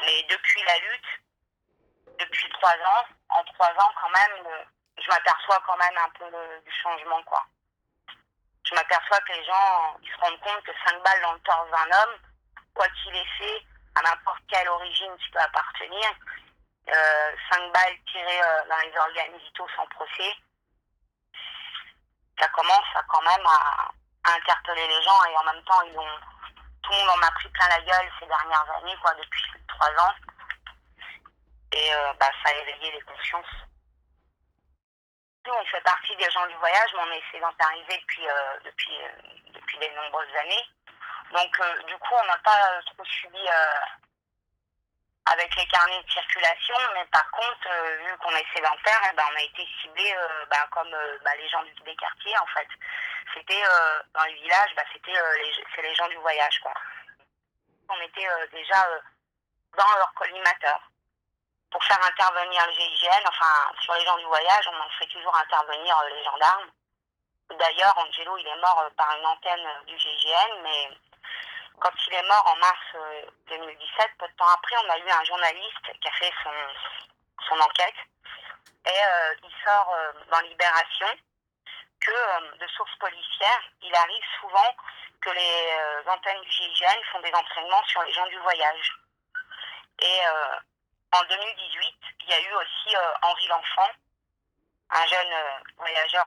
Mais 0.00 0.22
depuis 0.28 0.62
la 0.64 0.78
lutte, 0.78 2.18
depuis 2.18 2.48
trois 2.50 2.72
ans, 2.74 3.04
en 3.30 3.44
trois 3.44 3.70
ans 3.70 3.92
quand 4.00 4.10
même, 4.10 4.46
euh, 4.46 4.64
je 5.02 5.08
m'aperçois 5.08 5.62
quand 5.66 5.76
même 5.76 5.96
un 5.98 6.08
peu 6.10 6.30
le- 6.30 6.60
du 6.64 6.72
changement 6.82 7.22
quoi. 7.24 7.44
Je 8.64 8.74
m'aperçois 8.74 9.18
que 9.20 9.32
les 9.32 9.44
gens, 9.44 9.96
ils 10.02 10.10
se 10.10 10.16
rendent 10.18 10.40
compte 10.40 10.62
que 10.64 10.72
5 10.86 11.02
balles 11.02 11.20
dans 11.22 11.32
le 11.34 11.40
torse 11.40 11.70
d'un 11.70 11.98
homme, 11.98 12.16
quoi 12.74 12.86
qu'il 12.88 13.14
ait 13.14 13.26
fait, 13.38 13.62
à 13.96 14.02
n'importe 14.02 14.40
quelle 14.48 14.68
origine 14.68 15.16
tu 15.18 15.30
peux 15.30 15.38
appartenir, 15.40 16.10
euh, 16.88 17.36
5 17.50 17.72
balles 17.72 17.96
tirées 18.10 18.42
euh, 18.42 18.64
dans 18.68 18.78
les 18.78 18.96
organes 18.96 19.36
vitaux 19.38 19.68
sans 19.76 19.86
procès, 19.88 20.34
ça 22.40 22.48
commence 22.48 22.86
à, 22.94 23.02
quand 23.08 23.22
même 23.22 23.46
à 23.46 23.90
interpeller 24.36 24.86
les 24.88 25.02
gens 25.02 25.24
et 25.26 25.36
en 25.36 25.44
même 25.44 25.62
temps, 25.64 25.82
ils 25.82 25.98
ont, 25.98 26.18
tout 26.82 26.92
le 26.92 26.98
monde 26.98 27.10
en 27.22 27.26
a 27.26 27.30
pris 27.32 27.48
plein 27.50 27.68
la 27.68 27.80
gueule 27.80 28.10
ces 28.18 28.26
dernières 28.26 28.70
années, 28.76 28.96
quoi, 29.02 29.12
depuis 29.14 29.44
trois 29.74 30.04
ans. 30.04 30.14
Et 31.72 31.94
euh, 31.94 32.12
bah, 32.20 32.30
ça 32.42 32.50
a 32.50 32.54
éveillé 32.60 32.92
les 32.92 33.00
consciences. 33.02 33.54
Nous, 35.46 35.52
on 35.52 35.64
fait 35.66 35.80
partie 35.82 36.16
des 36.16 36.30
gens 36.30 36.46
du 36.46 36.54
voyage, 36.54 36.90
mais 36.94 37.02
on 37.02 37.12
est 37.12 37.30
sédentarisés 37.32 37.98
depuis, 37.98 38.26
euh, 38.28 38.58
depuis, 38.64 38.96
euh, 39.02 39.08
depuis 39.52 39.78
de 39.78 39.88
nombreuses 39.94 40.34
années. 40.36 40.64
Donc, 41.32 41.60
du 41.86 41.96
coup, 41.98 42.14
on 42.22 42.26
n'a 42.26 42.38
pas 42.38 42.80
trop 42.86 43.04
subi 43.04 43.40
avec 45.26 45.56
les 45.56 45.66
carnets 45.66 46.02
de 46.02 46.10
circulation, 46.10 46.76
mais 46.94 47.04
par 47.06 47.28
contre, 47.30 47.68
vu 48.04 48.16
qu'on 48.18 48.36
est 48.36 48.46
sédentaire, 48.54 49.00
eh 49.10 49.16
ben, 49.16 49.24
on 49.32 49.36
a 49.36 49.42
été 49.42 49.66
ciblé 49.80 50.14
bah, 50.50 50.68
comme 50.70 50.94
bah, 51.24 51.34
les 51.36 51.48
gens 51.48 51.62
du- 51.64 51.74
des 51.82 51.96
quartiers, 51.96 52.38
en 52.38 52.46
fait. 52.46 52.68
C'était 53.34 53.62
dans 54.12 54.24
les 54.24 54.34
villages, 54.34 54.74
c'était 54.92 55.12
les, 55.12 55.64
c'est 55.74 55.82
les 55.82 55.94
gens 55.94 56.08
du 56.08 56.16
voyage, 56.16 56.60
quoi. 56.60 56.74
On 57.88 58.00
était 58.02 58.28
déjà 58.52 58.86
dans 59.76 59.96
leur 59.98 60.12
collimateur 60.14 60.80
pour 61.70 61.82
faire 61.84 62.04
intervenir 62.04 62.66
le 62.66 62.72
GIGN, 62.72 63.26
enfin, 63.26 63.72
sur 63.80 63.94
les 63.94 64.04
gens 64.04 64.16
du 64.16 64.24
voyage, 64.26 64.68
on 64.72 64.80
en 64.80 64.90
fait 64.98 65.06
toujours 65.06 65.36
intervenir 65.36 65.98
euh, 65.98 66.08
les 66.10 66.24
gendarmes. 66.24 66.70
D'ailleurs, 67.50 67.96
Angelo, 67.98 68.36
il 68.38 68.46
est 68.46 68.60
mort 68.60 68.80
euh, 68.80 68.90
par 68.96 69.16
une 69.16 69.26
antenne 69.26 69.66
euh, 69.66 69.84
du 69.84 69.98
GIGN, 69.98 70.62
mais 70.62 70.88
quand 71.78 71.92
il 72.08 72.14
est 72.14 72.28
mort 72.28 72.44
en 72.46 72.56
mars 72.56 72.80
euh, 72.94 73.26
2017, 73.48 74.10
peu 74.18 74.26
de 74.26 74.32
temps 74.36 74.48
après, 74.48 74.76
on 74.84 74.90
a 74.90 74.98
eu 74.98 75.10
un 75.10 75.24
journaliste 75.24 76.00
qui 76.00 76.08
a 76.08 76.12
fait 76.12 76.32
son, 76.42 76.50
son 77.48 77.60
enquête. 77.60 77.94
Et 78.86 79.00
il 79.42 79.50
sort 79.64 79.96
dans 80.30 80.40
Libération 80.40 81.06
que, 82.00 82.58
de 82.58 82.66
sources 82.66 82.94
policières, 82.96 83.62
il 83.80 83.94
arrive 83.94 84.22
souvent 84.38 84.76
que 85.22 85.30
les 85.30 86.06
antennes 86.06 86.42
du 86.42 86.50
GIGN 86.50 87.02
font 87.10 87.20
des 87.20 87.32
entraînements 87.32 87.82
sur 87.84 88.02
les 88.02 88.12
gens 88.12 88.26
du 88.26 88.36
voyage. 88.40 88.92
Et 90.00 90.20
euh, 90.26 90.56
en 91.12 91.22
2018, 91.24 91.94
il 92.20 92.28
y 92.28 92.32
a 92.32 92.40
eu 92.40 92.54
aussi 92.54 92.96
euh, 92.96 93.12
Henri 93.22 93.46
L'Enfant, 93.46 93.90
un 94.90 95.06
jeune 95.06 95.32
euh, 95.32 95.58
voyageur 95.76 96.24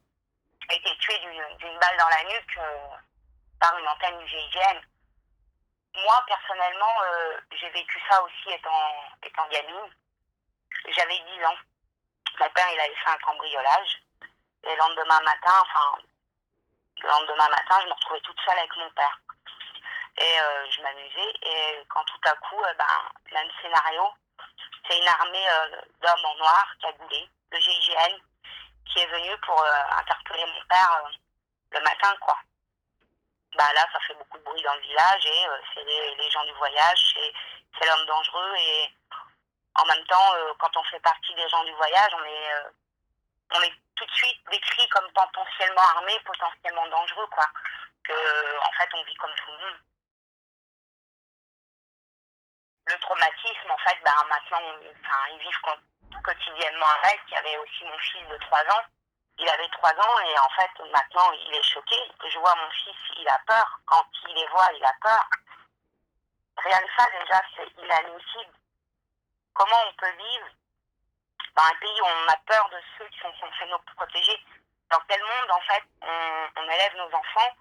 qui 0.61 0.75
a 0.75 0.77
été 0.77 0.97
tué 0.97 1.17
d'une 1.59 1.79
balle 1.79 1.97
dans 1.97 2.09
la 2.09 2.23
nuque 2.25 2.59
par 3.59 3.77
une 3.77 3.87
antenne 3.87 4.17
du 4.19 4.27
GIGN. 4.27 4.81
Moi, 5.95 6.23
personnellement, 6.27 6.93
j'ai 7.51 7.69
vécu 7.69 7.99
ça 8.09 8.21
aussi 8.21 8.49
étant, 8.51 8.93
étant 9.23 9.47
gamine. 9.47 9.89
J'avais 10.89 11.19
10 11.19 11.45
ans. 11.45 11.55
Mon 12.39 12.49
père, 12.49 12.67
il 12.71 12.79
avait 12.79 12.95
fait 12.95 13.09
un 13.09 13.17
cambriolage. 13.17 14.03
Et 14.63 14.69
le 14.71 14.75
lendemain 14.75 15.21
matin, 15.21 15.53
enfin, 15.61 15.97
le 17.01 17.07
lendemain 17.07 17.49
matin, 17.49 17.79
je 17.81 17.87
me 17.87 17.93
retrouvais 17.93 18.21
toute 18.21 18.39
seule 18.41 18.59
avec 18.59 18.75
mon 18.75 18.89
père. 18.91 19.19
Et 20.17 20.39
euh, 20.39 20.71
je 20.71 20.81
m'amusais. 20.81 21.33
Et 21.43 21.83
quand 21.89 22.03
tout 22.05 22.19
à 22.25 22.31
coup, 22.31 22.61
euh, 22.63 22.73
ben, 22.73 22.85
même 23.31 23.49
scénario, 23.61 24.09
c'est 24.87 24.97
une 24.97 25.07
armée 25.07 25.47
euh, 25.49 25.81
d'hommes 26.01 26.25
en 26.25 26.35
noir, 26.35 26.65
cagoulés, 26.81 27.29
le 27.51 27.59
GIGN, 27.59 28.17
qui 28.85 28.99
est 28.99 29.07
venu 29.07 29.37
pour 29.45 29.63
interpeller 29.97 30.45
mon 30.45 30.61
père 30.69 31.03
le 31.71 31.79
matin, 31.81 32.13
quoi. 32.21 32.37
Bah 33.57 33.71
là, 33.73 33.85
ça 33.91 33.99
fait 34.07 34.13
beaucoup 34.13 34.37
de 34.37 34.43
bruit 34.43 34.61
dans 34.61 34.75
le 34.75 34.81
village 34.81 35.25
et 35.25 35.45
c'est 35.73 35.83
les, 35.83 36.29
gens 36.29 36.45
du 36.45 36.53
voyage, 36.53 36.99
c'est, 37.13 37.85
l'homme 37.85 38.05
dangereux 38.05 38.55
et 38.57 38.93
en 39.75 39.85
même 39.85 40.05
temps, 40.05 40.33
quand 40.59 40.75
on 40.77 40.83
fait 40.85 40.99
partie 40.99 41.33
des 41.35 41.49
gens 41.49 41.63
du 41.63 41.73
voyage, 41.73 42.11
on 42.13 42.23
est, 42.23 42.51
on 43.55 43.61
est 43.61 43.73
tout 43.95 44.05
de 44.05 44.11
suite 44.11 44.39
décrit 44.51 44.87
comme 44.89 45.11
potentiellement 45.11 45.81
armé, 45.95 46.17
potentiellement 46.25 46.87
dangereux, 46.87 47.27
quoi. 47.27 47.45
Que, 48.03 48.59
en 48.59 48.71
fait, 48.77 48.89
on 48.93 49.03
vit 49.03 49.15
comme 49.15 49.35
tout 49.35 49.51
le 49.51 49.57
monde. 49.57 49.79
Le 52.87 52.97
traumatisme, 52.99 53.69
en 53.69 53.77
fait, 53.79 53.97
ben, 54.03 54.15
maintenant, 54.29 54.61
enfin, 55.03 55.27
ils 55.31 55.39
vivent 55.39 55.61
quotidiennement 56.23 56.85
avec. 57.03 57.19
Il 57.27 57.33
y 57.33 57.37
avait 57.37 57.57
aussi 57.57 57.83
mon 57.83 57.97
fils 57.97 58.27
de 58.27 58.37
3 58.37 58.59
ans. 58.59 58.83
Il 59.39 59.49
avait 59.49 59.69
3 59.69 59.91
ans 59.91 60.19
et 60.19 60.39
en 60.39 60.49
fait, 60.49 60.71
maintenant, 60.91 61.31
il 61.33 61.53
est 61.53 61.63
choqué. 61.63 61.95
Je 62.27 62.39
vois 62.39 62.55
mon 62.55 62.69
fils, 62.71 62.95
il 63.19 63.27
a 63.27 63.39
peur. 63.45 63.79
Quand 63.85 64.05
il 64.27 64.35
les 64.35 64.47
voit, 64.47 64.69
il 64.73 64.85
a 64.85 64.93
peur. 65.01 65.29
Rien 66.57 66.79
que 66.79 66.93
ça, 66.97 67.05
déjà, 67.11 67.41
c'est 67.55 67.83
inadmissible. 67.83 68.53
Comment 69.53 69.83
on 69.89 69.93
peut 69.93 70.11
vivre 70.11 70.47
dans 71.55 71.63
un 71.63 71.75
pays 71.79 72.01
où 72.01 72.05
on 72.05 72.31
a 72.31 72.37
peur 72.47 72.69
de 72.69 72.79
ceux 72.97 73.07
qui 73.09 73.19
sont 73.19 73.33
censés 73.39 73.69
nous 73.69 73.79
protéger? 73.95 74.45
Dans 74.89 75.01
quel 75.07 75.21
monde, 75.21 75.51
en 75.51 75.61
fait, 75.61 75.83
on, 76.01 76.61
on 76.61 76.69
élève 76.69 76.95
nos 76.95 77.13
enfants 77.13 77.51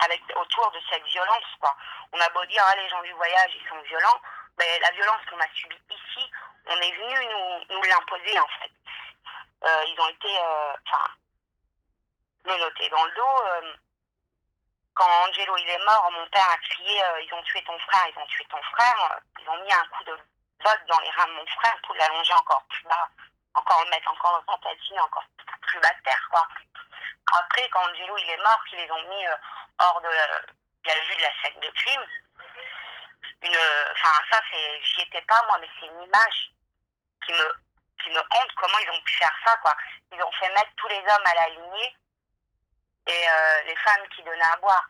avec 0.00 0.22
autour 0.34 0.70
de 0.72 0.80
cette 0.90 1.04
violence, 1.04 1.44
quoi? 1.60 1.76
On 2.12 2.20
a 2.20 2.28
beau 2.30 2.44
dire, 2.46 2.64
ah, 2.66 2.76
les 2.76 2.88
gens 2.88 3.02
du 3.02 3.12
voyage, 3.12 3.52
ils 3.54 3.68
sont 3.68 3.80
violents, 3.82 4.20
mais 4.58 4.78
la 4.80 4.90
violence 4.92 5.24
qu'on 5.28 5.38
a 5.40 5.48
subie 5.54 5.80
ici, 5.90 6.30
on 6.66 6.76
est 6.76 6.92
venu 6.92 7.26
nous, 7.26 7.74
nous 7.74 7.82
l'imposer, 7.82 8.38
en 8.38 8.48
fait. 8.48 8.70
Euh, 9.64 9.84
ils 9.86 10.00
ont 10.00 10.08
été, 10.08 10.28
euh, 10.28 10.72
enfin, 10.86 11.10
me 12.44 12.56
noter 12.58 12.88
dans 12.88 13.04
le 13.04 13.12
dos. 13.12 13.46
euh, 13.46 13.74
quand 14.94 15.08
Angelo 15.08 15.56
il 15.56 15.68
est 15.70 15.84
mort, 15.86 16.10
mon 16.12 16.26
père 16.28 16.50
a 16.50 16.56
crié 16.58 17.02
ils 17.24 17.32
ont 17.32 17.42
tué 17.44 17.62
ton 17.64 17.78
frère, 17.78 18.06
ils 18.14 18.18
ont 18.18 18.26
tué 18.26 18.44
ton 18.50 18.62
frère. 18.62 19.20
Ils 19.40 19.48
ont 19.48 19.62
mis 19.64 19.72
un 19.72 19.86
coup 19.86 20.04
de 20.04 20.14
botte 20.62 20.84
dans 20.86 21.00
les 21.00 21.10
reins 21.10 21.28
de 21.28 21.32
mon 21.32 21.46
frère 21.46 21.76
pour 21.86 21.94
l'allonger 21.94 22.34
encore 22.34 22.62
plus 22.68 22.84
bas, 22.84 23.08
encore 23.54 23.84
le 23.84 23.90
mettre 23.90 24.10
encore 24.10 24.42
dans 24.46 24.58
patine, 24.58 25.00
encore 25.00 25.24
plus 25.62 25.80
bas 25.80 25.94
de 25.94 26.02
terre, 26.04 26.28
quoi. 26.30 26.46
Après, 27.32 27.66
quand 27.70 27.80
Angelo 27.88 28.18
il 28.18 28.30
est 28.30 28.42
mort, 28.42 28.62
qu'ils 28.68 28.80
les 28.80 28.90
ont 28.90 29.08
mis 29.08 29.24
hors 29.78 30.00
de 30.02 30.08
la, 30.08 30.26
de 30.42 30.88
la 30.88 31.00
vue 31.06 31.16
de 31.16 31.22
la 31.22 31.42
scène 31.42 31.60
de 31.60 31.70
crime, 31.70 32.06
enfin 33.48 34.20
ça 34.30 34.40
c'est, 34.50 34.80
j'y 34.82 35.02
étais 35.02 35.22
pas 35.22 35.42
moi, 35.46 35.58
mais 35.60 35.68
c'est 35.78 35.86
une 35.86 36.02
image 36.02 36.52
qui 37.24 37.32
me, 37.32 37.52
qui 38.02 38.10
me 38.10 38.20
honte 38.20 38.54
comment 38.56 38.78
ils 38.78 38.90
ont 38.90 39.02
pu 39.02 39.14
faire 39.14 39.34
ça, 39.44 39.56
quoi. 39.56 39.74
Ils 40.12 40.22
ont 40.22 40.32
fait 40.32 40.48
mettre 40.50 40.70
tous 40.76 40.88
les 40.88 40.98
hommes 40.98 41.26
à 41.26 41.34
la 41.34 41.48
lignée 41.48 41.96
et 43.06 43.28
euh, 43.28 43.62
les 43.66 43.76
femmes 43.76 44.06
qui 44.14 44.22
donnaient 44.22 44.52
à 44.52 44.56
boire. 44.56 44.88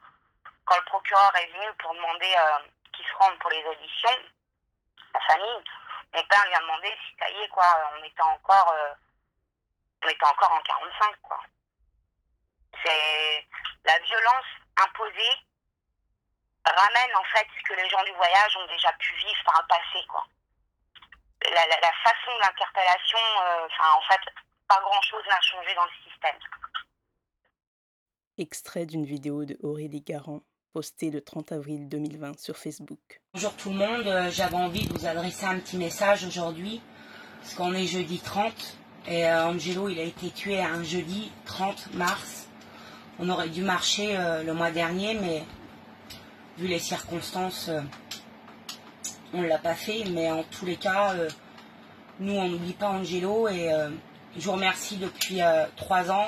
Quand 0.65 0.77
le 0.77 0.85
procureur 0.85 1.35
est 1.37 1.47
venu 1.53 1.73
pour 1.79 1.95
demander 1.95 2.35
euh, 2.38 2.59
qu'ils 2.93 3.07
se 3.07 3.15
rendent 3.15 3.38
pour 3.38 3.51
les 3.51 3.65
auditions, 3.65 4.19
la 5.15 5.21
famille, 5.21 5.65
mon 6.15 6.23
père 6.25 6.47
lui 6.47 6.55
a 6.55 6.61
demandé 6.61 6.95
si 7.07 7.17
ça 7.19 7.31
y 7.31 7.43
est, 7.43 7.49
quoi, 7.49 7.91
on 7.99 8.05
était 8.05 8.23
encore, 8.23 8.73
euh, 8.73 8.95
on 10.05 10.09
était 10.09 10.27
encore 10.27 10.53
en 10.53 10.61
45, 10.61 11.17
quoi. 11.23 11.41
C'est 12.85 13.47
la 13.85 13.99
violence 13.99 14.47
imposée 14.77 15.37
ramène 16.70 17.16
en 17.16 17.25
fait 17.35 17.46
ce 17.59 17.62
que 17.68 17.75
les 17.81 17.88
gens 17.88 18.03
du 18.05 18.12
voyage 18.12 18.57
ont 18.57 18.66
déjà 18.66 18.92
pu 18.98 19.14
vivre 19.16 19.42
par 19.44 19.62
le 19.62 19.68
passé, 19.68 20.07
quoi. 20.09 20.25
La, 21.55 21.66
la, 21.66 21.81
la 21.81 21.92
façon 22.05 22.31
d'interpellation, 22.40 23.18
euh, 23.18 23.66
enfin, 23.66 23.90
en 23.98 24.03
fait, 24.03 24.20
pas 24.68 24.81
grand-chose 24.81 25.22
n'a 25.29 25.40
changé 25.40 25.75
dans 25.75 25.85
le 25.85 25.90
système. 26.11 26.38
Extrait 28.38 28.87
d'une 28.87 29.05
vidéo 29.05 29.44
de 29.44 29.59
Aurélie 29.62 30.01
Garand, 30.01 30.40
postée 30.72 31.11
le 31.11 31.20
30 31.20 31.53
avril 31.53 31.88
2020 31.88 32.38
sur 32.38 32.57
Facebook. 32.57 33.20
Bonjour 33.35 33.55
tout 33.57 33.70
le 33.70 33.77
monde, 33.77 34.07
Euh, 34.07 34.31
j'avais 34.31 34.57
envie 34.57 34.87
de 34.87 34.92
vous 34.98 35.07
adresser 35.07 35.44
un 35.46 35.59
petit 35.59 35.77
message 35.77 36.25
aujourd'hui, 36.25 36.81
parce 37.40 37.55
qu'on 37.55 37.75
est 37.75 37.87
jeudi 37.87 38.20
30, 38.20 38.53
et 39.09 39.27
euh, 39.29 39.46
Angelo 39.48 39.88
il 39.88 39.98
a 39.98 40.05
été 40.05 40.31
tué 40.31 40.61
un 40.62 40.83
jeudi 40.85 41.33
30 41.44 41.92
mars. 41.94 42.46
On 43.18 43.29
aurait 43.29 43.48
dû 43.51 43.62
marcher 43.62 44.16
euh, 44.16 44.42
le 44.44 44.55
mois 44.55 44.70
dernier, 44.70 45.14
mais 45.14 45.42
vu 46.59 46.67
les 46.67 46.79
circonstances, 46.79 47.69
euh, 47.69 47.81
on 49.35 49.43
ne 49.43 49.49
l'a 49.49 49.59
pas 49.59 49.75
fait, 49.75 50.05
mais 50.11 50.31
en 50.31 50.43
tous 50.45 50.67
les 50.67 50.77
cas, 50.77 51.15
euh, 51.15 51.29
nous 52.21 52.35
on 52.35 52.49
n'oublie 52.49 52.75
pas 52.75 52.88
Angelo, 52.88 53.49
et 53.49 53.73
euh, 53.73 53.88
je 54.37 54.45
vous 54.45 54.53
remercie 54.53 54.97
depuis 54.97 55.41
euh, 55.41 55.65
trois 55.77 56.11
ans. 56.11 56.27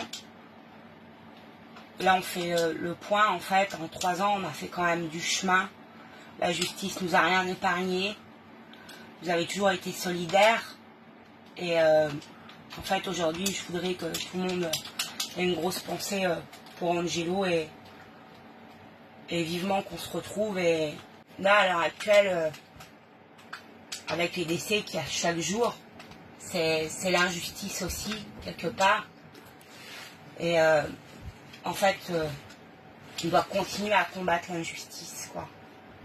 Là 2.00 2.16
on 2.16 2.22
fait 2.22 2.56
le 2.74 2.94
point, 2.94 3.28
en 3.28 3.38
fait, 3.38 3.76
en 3.80 3.86
trois 3.86 4.20
ans 4.20 4.38
on 4.40 4.44
a 4.44 4.50
fait 4.50 4.66
quand 4.66 4.82
même 4.82 5.06
du 5.08 5.20
chemin. 5.20 5.68
La 6.40 6.50
justice 6.50 7.00
nous 7.00 7.14
a 7.14 7.20
rien 7.20 7.46
épargné. 7.46 8.16
Vous 9.22 9.30
avez 9.30 9.46
toujours 9.46 9.70
été 9.70 9.92
solidaires. 9.92 10.76
Et 11.56 11.78
en 11.78 12.82
fait, 12.82 13.06
aujourd'hui, 13.06 13.46
je 13.46 13.72
voudrais 13.72 13.94
que 13.94 14.06
tout 14.06 14.38
le 14.38 14.40
monde 14.40 14.70
ait 15.38 15.44
une 15.44 15.54
grosse 15.54 15.78
pensée 15.78 16.26
pour 16.80 16.90
Angelo 16.90 17.44
et 19.30 19.42
vivement 19.42 19.82
qu'on 19.82 19.98
se 19.98 20.10
retrouve. 20.10 20.58
Et 20.58 20.94
là, 21.38 21.56
à 21.56 21.68
l'heure 21.68 21.80
actuelle, 21.80 22.28
euh, 22.28 22.50
avec 24.08 24.36
les 24.36 24.44
décès 24.44 24.82
qu'il 24.82 24.96
y 24.96 25.02
a 25.02 25.06
chaque 25.06 25.38
jour, 25.38 25.74
c'est 26.38 27.10
l'injustice 27.10 27.82
aussi, 27.82 28.14
quelque 28.44 28.68
part. 28.68 29.06
Et 30.38 30.60
euh, 30.60 30.82
en 31.64 31.72
fait, 31.72 31.98
euh, 32.10 32.28
on 33.24 33.28
doit 33.28 33.42
continuer 33.42 33.92
à 33.92 34.04
combattre 34.04 34.52
l'injustice, 34.52 35.30
quoi. 35.32 35.48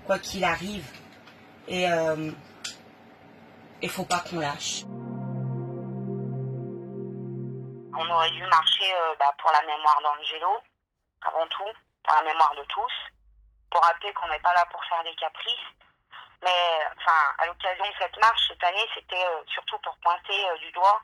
Quoi 0.06 0.20
qu'il 0.20 0.44
arrive. 0.44 0.86
Et 1.68 1.92
euh, 1.92 2.32
il 3.82 3.90
faut 3.90 4.06
pas 4.06 4.20
qu'on 4.20 4.40
lâche. 4.40 4.84
On 8.02 8.10
aurait 8.10 8.32
dû 8.32 8.44
marcher 8.48 8.92
euh, 8.94 9.16
bah, 9.20 9.34
pour 9.42 9.52
la 9.52 9.62
mémoire 9.62 10.00
d'Angelo, 10.02 10.58
avant 11.28 11.46
tout, 11.48 11.72
pour 12.04 12.16
la 12.16 12.24
mémoire 12.24 12.56
de 12.56 12.64
tous, 12.64 12.94
pour 13.72 13.82
rappeler 13.82 14.14
qu'on 14.14 14.28
n'est 14.30 14.40
pas 14.40 14.54
là 14.54 14.66
pour 14.72 14.84
faire 14.86 15.04
des 15.04 15.16
caprices. 15.16 15.68
Mais 16.42 16.80
enfin, 16.98 17.36
à 17.38 17.46
l'occasion 17.48 17.86
de 17.86 17.94
cette 18.00 18.18
marche 18.22 18.48
cette 18.48 18.64
année, 18.64 18.88
c'était 18.96 19.26
euh, 19.26 19.44
surtout 19.48 19.78
pour 19.80 19.96
pointer 19.98 20.50
euh, 20.50 20.58
du 20.60 20.72
doigt 20.72 21.02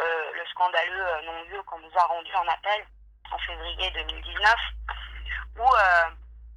euh, 0.00 0.32
le 0.34 0.46
scandaleux 0.46 1.06
non-lieu 1.24 1.62
qu'on 1.64 1.78
nous 1.80 1.96
a 1.96 2.04
rendu 2.04 2.32
en 2.34 2.46
appel 2.46 2.86
en 3.32 3.38
février 3.38 3.90
2019, 3.90 4.54
où 5.58 5.70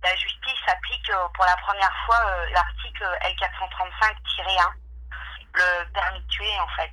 la 0.03 0.15
justice 0.15 0.67
applique 0.67 1.11
pour 1.33 1.45
la 1.45 1.57
première 1.57 1.93
fois 2.05 2.47
l'article 2.51 3.05
L435-1, 3.23 4.71
le 5.53 5.93
permis 5.93 6.21
de 6.21 6.27
tuer 6.27 6.59
en 6.59 6.67
fait. 6.67 6.91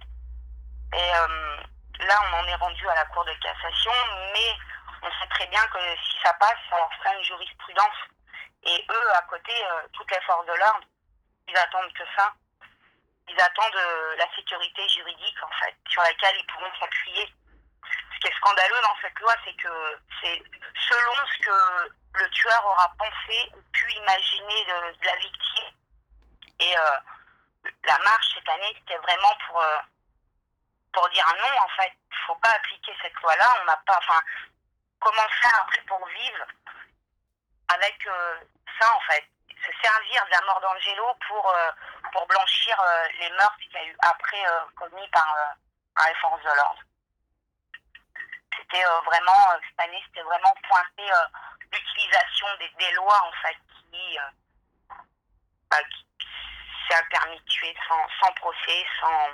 Et 0.95 1.11
là, 2.07 2.19
on 2.25 2.37
en 2.39 2.47
est 2.47 2.55
rendu 2.55 2.89
à 2.89 2.95
la 2.95 3.05
Cour 3.07 3.25
de 3.27 3.33
cassation, 3.35 3.93
mais 4.33 4.57
on 5.03 5.11
sait 5.11 5.29
très 5.31 5.47
bien 5.47 5.65
que 5.69 5.79
si 6.05 6.17
ça 6.23 6.33
passe, 6.35 6.57
ça 6.71 6.77
leur 6.77 6.93
fera 6.95 7.15
une 7.15 7.25
jurisprudence. 7.25 7.97
Et 8.65 8.85
eux, 8.91 9.13
à 9.15 9.23
côté, 9.23 9.53
euh, 9.65 9.83
toutes 9.93 10.11
les 10.11 10.21
forces 10.23 10.47
de 10.47 10.55
l'ordre, 10.55 10.87
ils 11.49 11.57
attendent 11.57 11.93
que 11.93 12.05
ça. 12.17 12.33
Ils 13.29 13.41
attendent 13.41 13.77
euh, 13.77 14.17
la 14.17 14.35
sécurité 14.35 14.89
juridique, 14.89 15.43
en 15.43 15.51
fait, 15.61 15.77
sur 15.89 16.03
laquelle 16.03 16.37
ils 16.39 16.47
pourront 16.47 16.73
s'appuyer. 16.81 17.33
Ce 18.15 18.21
qui 18.21 18.27
est 18.29 18.37
scandaleux 18.37 18.81
dans 18.83 18.97
cette 19.03 19.19
loi, 19.21 19.35
c'est 19.45 19.55
que 19.55 20.01
c'est 20.21 20.43
selon 20.89 21.15
ce 21.27 21.39
que 21.43 21.93
le 22.15 22.31
tueur 22.31 22.67
aura 22.67 22.93
pensé 22.99 23.51
ou 23.55 23.63
pu 23.73 23.93
imaginer 23.93 24.65
de, 24.65 25.07
la 25.07 25.17
victime. 25.17 25.71
Et 26.59 26.77
euh, 26.79 27.71
la 27.85 27.99
marche 27.99 28.35
cette 28.35 28.49
année, 28.49 28.75
c'était 28.79 28.99
vraiment 28.99 29.37
pour, 29.47 29.63
pour 30.93 31.09
dire 31.11 31.27
non, 31.39 31.61
en 31.61 31.69
fait. 31.77 31.93
Il 32.11 32.15
ne 32.15 32.35
faut 32.35 32.41
pas 32.41 32.53
appliquer 32.53 32.97
cette 33.03 33.15
loi-là. 33.21 33.59
On 33.61 33.65
n'a 33.67 33.77
pas. 33.87 33.99
Enfin, 33.99 34.21
comment 35.01 35.29
faire 35.43 35.61
après 35.63 35.83
pour 35.83 36.05
vivre 36.07 36.47
avec 37.69 38.07
euh, 38.07 38.41
ça, 38.81 38.95
en 38.95 39.01
fait 39.01 39.25
Se 39.51 39.73
servir 39.83 40.25
de 40.27 40.31
la 40.31 40.41
mort 40.47 40.61
d'Angelo 40.61 41.07
pour, 41.29 41.51
euh, 41.51 41.71
pour 42.13 42.27
blanchir 42.27 42.79
euh, 42.81 43.09
les 43.19 43.31
meurtres 43.31 43.59
qu'il 43.59 43.73
y 43.73 43.77
a 43.77 43.85
eu 43.87 43.97
après 44.03 44.45
commis 44.77 45.09
par, 45.09 45.35
par 45.95 46.07
les 46.09 46.15
forces 46.15 46.43
de 46.43 46.57
l'ordre. 46.57 46.81
C'était 48.57 48.85
vraiment, 49.05 49.61
cette 49.69 49.81
année, 49.81 50.03
c'était 50.07 50.23
vraiment 50.23 50.55
pointer 50.69 51.13
euh, 51.13 51.27
l'utilisation 51.73 52.47
des, 52.59 52.93
lois, 52.93 53.23
en 53.25 53.33
fait, 53.43 53.57
qui. 53.91 54.19
bah, 55.71 55.83
qui- 55.91 56.07
permis 57.11 57.39
de 57.39 57.45
tuer 57.45 57.75
sans, 57.89 58.09
sans 58.21 58.33
procès, 58.35 58.87
sans, 59.01 59.29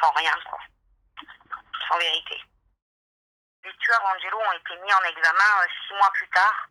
sans 0.00 0.10
rien, 0.12 0.34
quoi. 0.48 0.58
Sans 1.88 1.98
vérité. 1.98 2.40
Les 3.64 3.72
tueurs 3.78 4.04
Angelo 4.04 4.38
ont 4.38 4.52
été 4.52 4.76
mis 4.76 4.92
en 4.92 5.02
examen 5.04 5.62
euh, 5.62 5.66
six 5.86 5.94
mois 5.94 6.10
plus 6.14 6.28
tard, 6.30 6.68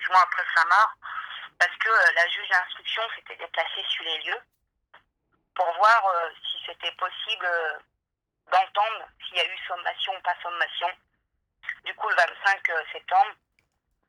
six 0.00 0.08
mois 0.10 0.22
après 0.22 0.44
sa 0.54 0.64
mort, 0.66 0.92
parce 1.58 1.76
que 1.76 1.88
euh, 1.88 2.12
la 2.14 2.28
juge 2.28 2.48
d'instruction 2.48 3.02
s'était 3.14 3.36
déplacée 3.36 3.84
sur 3.88 4.04
les 4.04 4.18
lieux 4.22 4.40
pour 5.54 5.72
voir 5.74 6.06
euh, 6.06 6.30
si 6.44 6.58
c'était 6.66 6.92
possible 6.92 7.48
d'entendre 8.50 9.06
s'il 9.22 9.36
y 9.36 9.40
a 9.40 9.46
eu 9.46 9.58
sommation 9.66 10.12
ou 10.16 10.20
pas 10.22 10.34
sommation. 10.42 10.88
Du 11.84 11.94
coup, 11.94 12.08
le 12.08 12.16
25 12.16 12.70
euh, 12.70 12.82
septembre, 12.92 13.32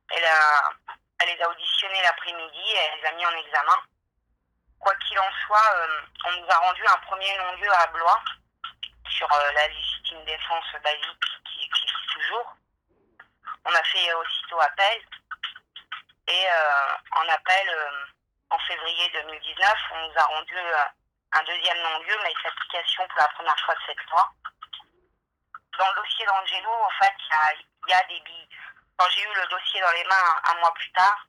elle, 0.10 1.28
les 1.28 1.41
a 1.41 1.49
auditionnés 1.49 2.02
l'après-midi 2.02 2.71
et 2.71 2.76
elle 2.76 2.99
les 2.99 3.06
a 3.08 3.12
mis 3.13 3.26
en 3.26 3.38
examen. 3.38 3.78
Quoi 4.80 4.95
qu'il 4.95 5.19
en 5.19 5.32
soit, 5.45 5.88
on 6.26 6.32
nous 6.32 6.49
a 6.49 6.56
rendu 6.56 6.86
un 6.86 6.97
premier 7.08 7.38
non-lieu 7.38 7.71
à 7.71 7.88
Blois 7.88 8.21
sur 9.08 9.30
la 9.30 9.67
légitime 9.67 10.26
défense 10.26 10.65
basique 10.84 11.26
qui 11.45 11.69
toujours. 12.13 12.56
On 13.65 13.73
a 13.73 13.84
fait 13.84 14.13
aussitôt 14.13 14.60
appel 14.60 15.02
et 16.28 16.45
euh, 16.47 16.95
en 17.12 17.28
appel 17.30 17.69
euh, 17.69 18.06
en 18.49 18.60
février 18.60 19.10
2019, 19.13 19.73
on 19.91 20.08
nous 20.08 20.17
a 20.17 20.23
rendu 20.23 20.58
euh, 20.58 20.86
un 21.34 21.43
deuxième 21.43 21.82
non-lieu, 21.82 22.15
mais 22.19 22.26
avec 22.26 22.43
l'application 22.43 23.08
pour 23.08 23.19
la 23.19 23.28
première 23.30 23.60
fois 23.65 23.76
de 23.76 23.80
cette 23.88 24.10
loi. 24.10 24.30
Dans 25.78 25.89
le 25.89 25.95
dossier 25.95 26.26
d'Angelo, 26.26 26.69
en 26.69 26.89
fait, 27.04 27.13
il 27.17 27.34
y 27.34 27.36
a, 27.36 27.54
il 27.54 27.89
y 27.89 27.93
a 27.93 28.04
des 28.08 28.19
billes. 28.21 28.49
Quand 28.97 29.10
j'ai 29.10 29.23
eu 29.23 29.34
le 29.34 29.47
dossier 29.47 29.82
dans 29.82 29.91
les 29.91 30.04
mains 30.06 30.41
un 30.45 30.60
mois 30.60 30.73
plus 30.76 30.91
tard, 30.91 31.26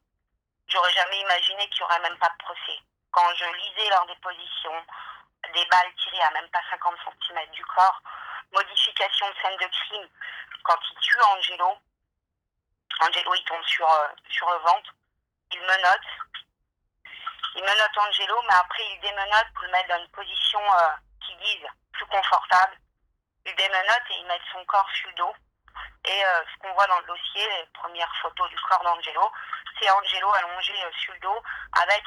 j'aurais 0.69 0.93
jamais 0.93 1.21
imaginé 1.21 1.69
qu'il 1.71 1.79
n'y 1.79 1.91
aurait 1.91 2.01
même 2.01 2.19
pas 2.19 2.29
de 2.29 2.45
procès. 2.45 2.79
Quand 3.11 3.35
je 3.37 3.45
lisais 3.45 3.89
leur 3.89 4.07
déposition, 4.07 4.73
des 5.55 5.65
balles 5.67 5.95
tirées 5.97 6.23
à 6.23 6.31
même 6.33 6.49
pas 6.51 6.63
50 6.71 6.95
cm 7.27 7.51
du 7.51 7.65
corps, 7.65 8.03
modification 8.55 9.29
de 9.29 9.35
scène 9.43 9.57
de 9.59 9.67
crime, 9.67 10.09
quand 10.63 10.79
il 10.91 10.99
tue 11.01 11.21
Angelo, 11.21 11.77
Angelo 13.01 13.35
il 13.35 13.45
tombe 13.45 13.65
sur, 13.65 13.91
euh, 13.91 14.09
sur 14.31 14.51
le 14.51 14.59
ventre, 14.59 14.91
il 15.53 15.61
menotte, 15.61 16.09
il 17.57 17.63
menotte 17.63 17.99
Angelo, 17.99 18.41
mais 18.49 18.55
après 18.55 18.85
il 18.91 19.01
démenotte 19.01 19.53
pour 19.55 19.65
le 19.65 19.71
mettre 19.71 19.89
dans 19.89 20.03
une 20.03 20.11
position 20.11 20.61
euh, 20.61 20.89
qu'ils 21.21 21.39
disent 21.39 21.69
plus 21.93 22.07
confortable. 22.07 22.77
Il 23.47 23.55
démenotte 23.55 24.11
et 24.11 24.19
il 24.19 24.27
met 24.27 24.41
son 24.53 24.65
corps 24.65 24.91
sur 24.91 25.09
le 25.09 25.15
dos. 25.15 25.35
Et 26.07 26.25
euh, 26.25 26.43
ce 26.53 26.59
qu'on 26.59 26.73
voit 26.75 26.87
dans 26.87 26.99
le 26.99 27.07
dossier, 27.07 27.47
les 27.47 27.67
premières 27.75 28.13
photos 28.23 28.49
du 28.51 28.57
corps 28.61 28.83
d'Angelo, 28.83 29.31
c'est 29.79 29.91
Angelo 29.91 30.33
allongé 30.35 30.73
euh, 30.85 30.91
sur 30.99 31.13
le 31.13 31.21
dos 31.21 31.43
avec 31.81 32.05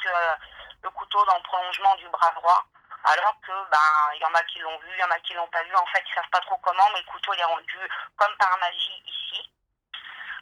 le 0.84 0.90
couteau 0.90 1.24
dans 1.26 1.38
le 1.38 1.44
prolongement 1.44 1.96
du 1.96 2.10
bras 2.10 2.32
droit. 2.32 2.66
Alors 3.10 3.40
que 3.40 3.52
ben 3.72 4.12
il 4.16 4.22
y 4.22 4.26
en 4.26 4.34
a 4.34 4.44
qui 4.44 4.60
l'ont 4.60 4.78
vu, 4.80 4.90
il 4.92 5.00
y 5.00 5.04
en 5.04 5.12
a 5.12 5.20
qui 5.20 5.34
l'ont 5.34 5.48
pas 5.48 5.64
vu. 5.64 5.74
En 5.76 5.86
fait, 5.86 6.04
ils 6.06 6.14
savent 6.14 6.30
pas 6.30 6.42
trop 6.42 6.58
comment, 6.58 6.90
mais 6.94 7.00
le 7.00 7.06
couteau 7.06 7.34
est 7.34 7.44
rendu 7.44 7.80
comme 8.18 8.36
par 8.36 8.58
magie 8.60 9.02
ici. 9.06 9.50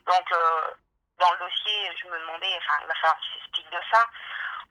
Donc 0.08 0.32
euh, 0.32 0.74
dans 1.20 1.32
le 1.34 1.38
dossier, 1.38 1.96
je 1.96 2.08
me 2.08 2.20
demandais, 2.20 2.58
enfin 2.58 2.80
il 2.82 2.88
va 2.88 2.96
falloir 2.96 3.20
qu'il 3.20 3.34
s'explique 3.34 3.70
de 3.70 3.80
ça. 3.92 4.04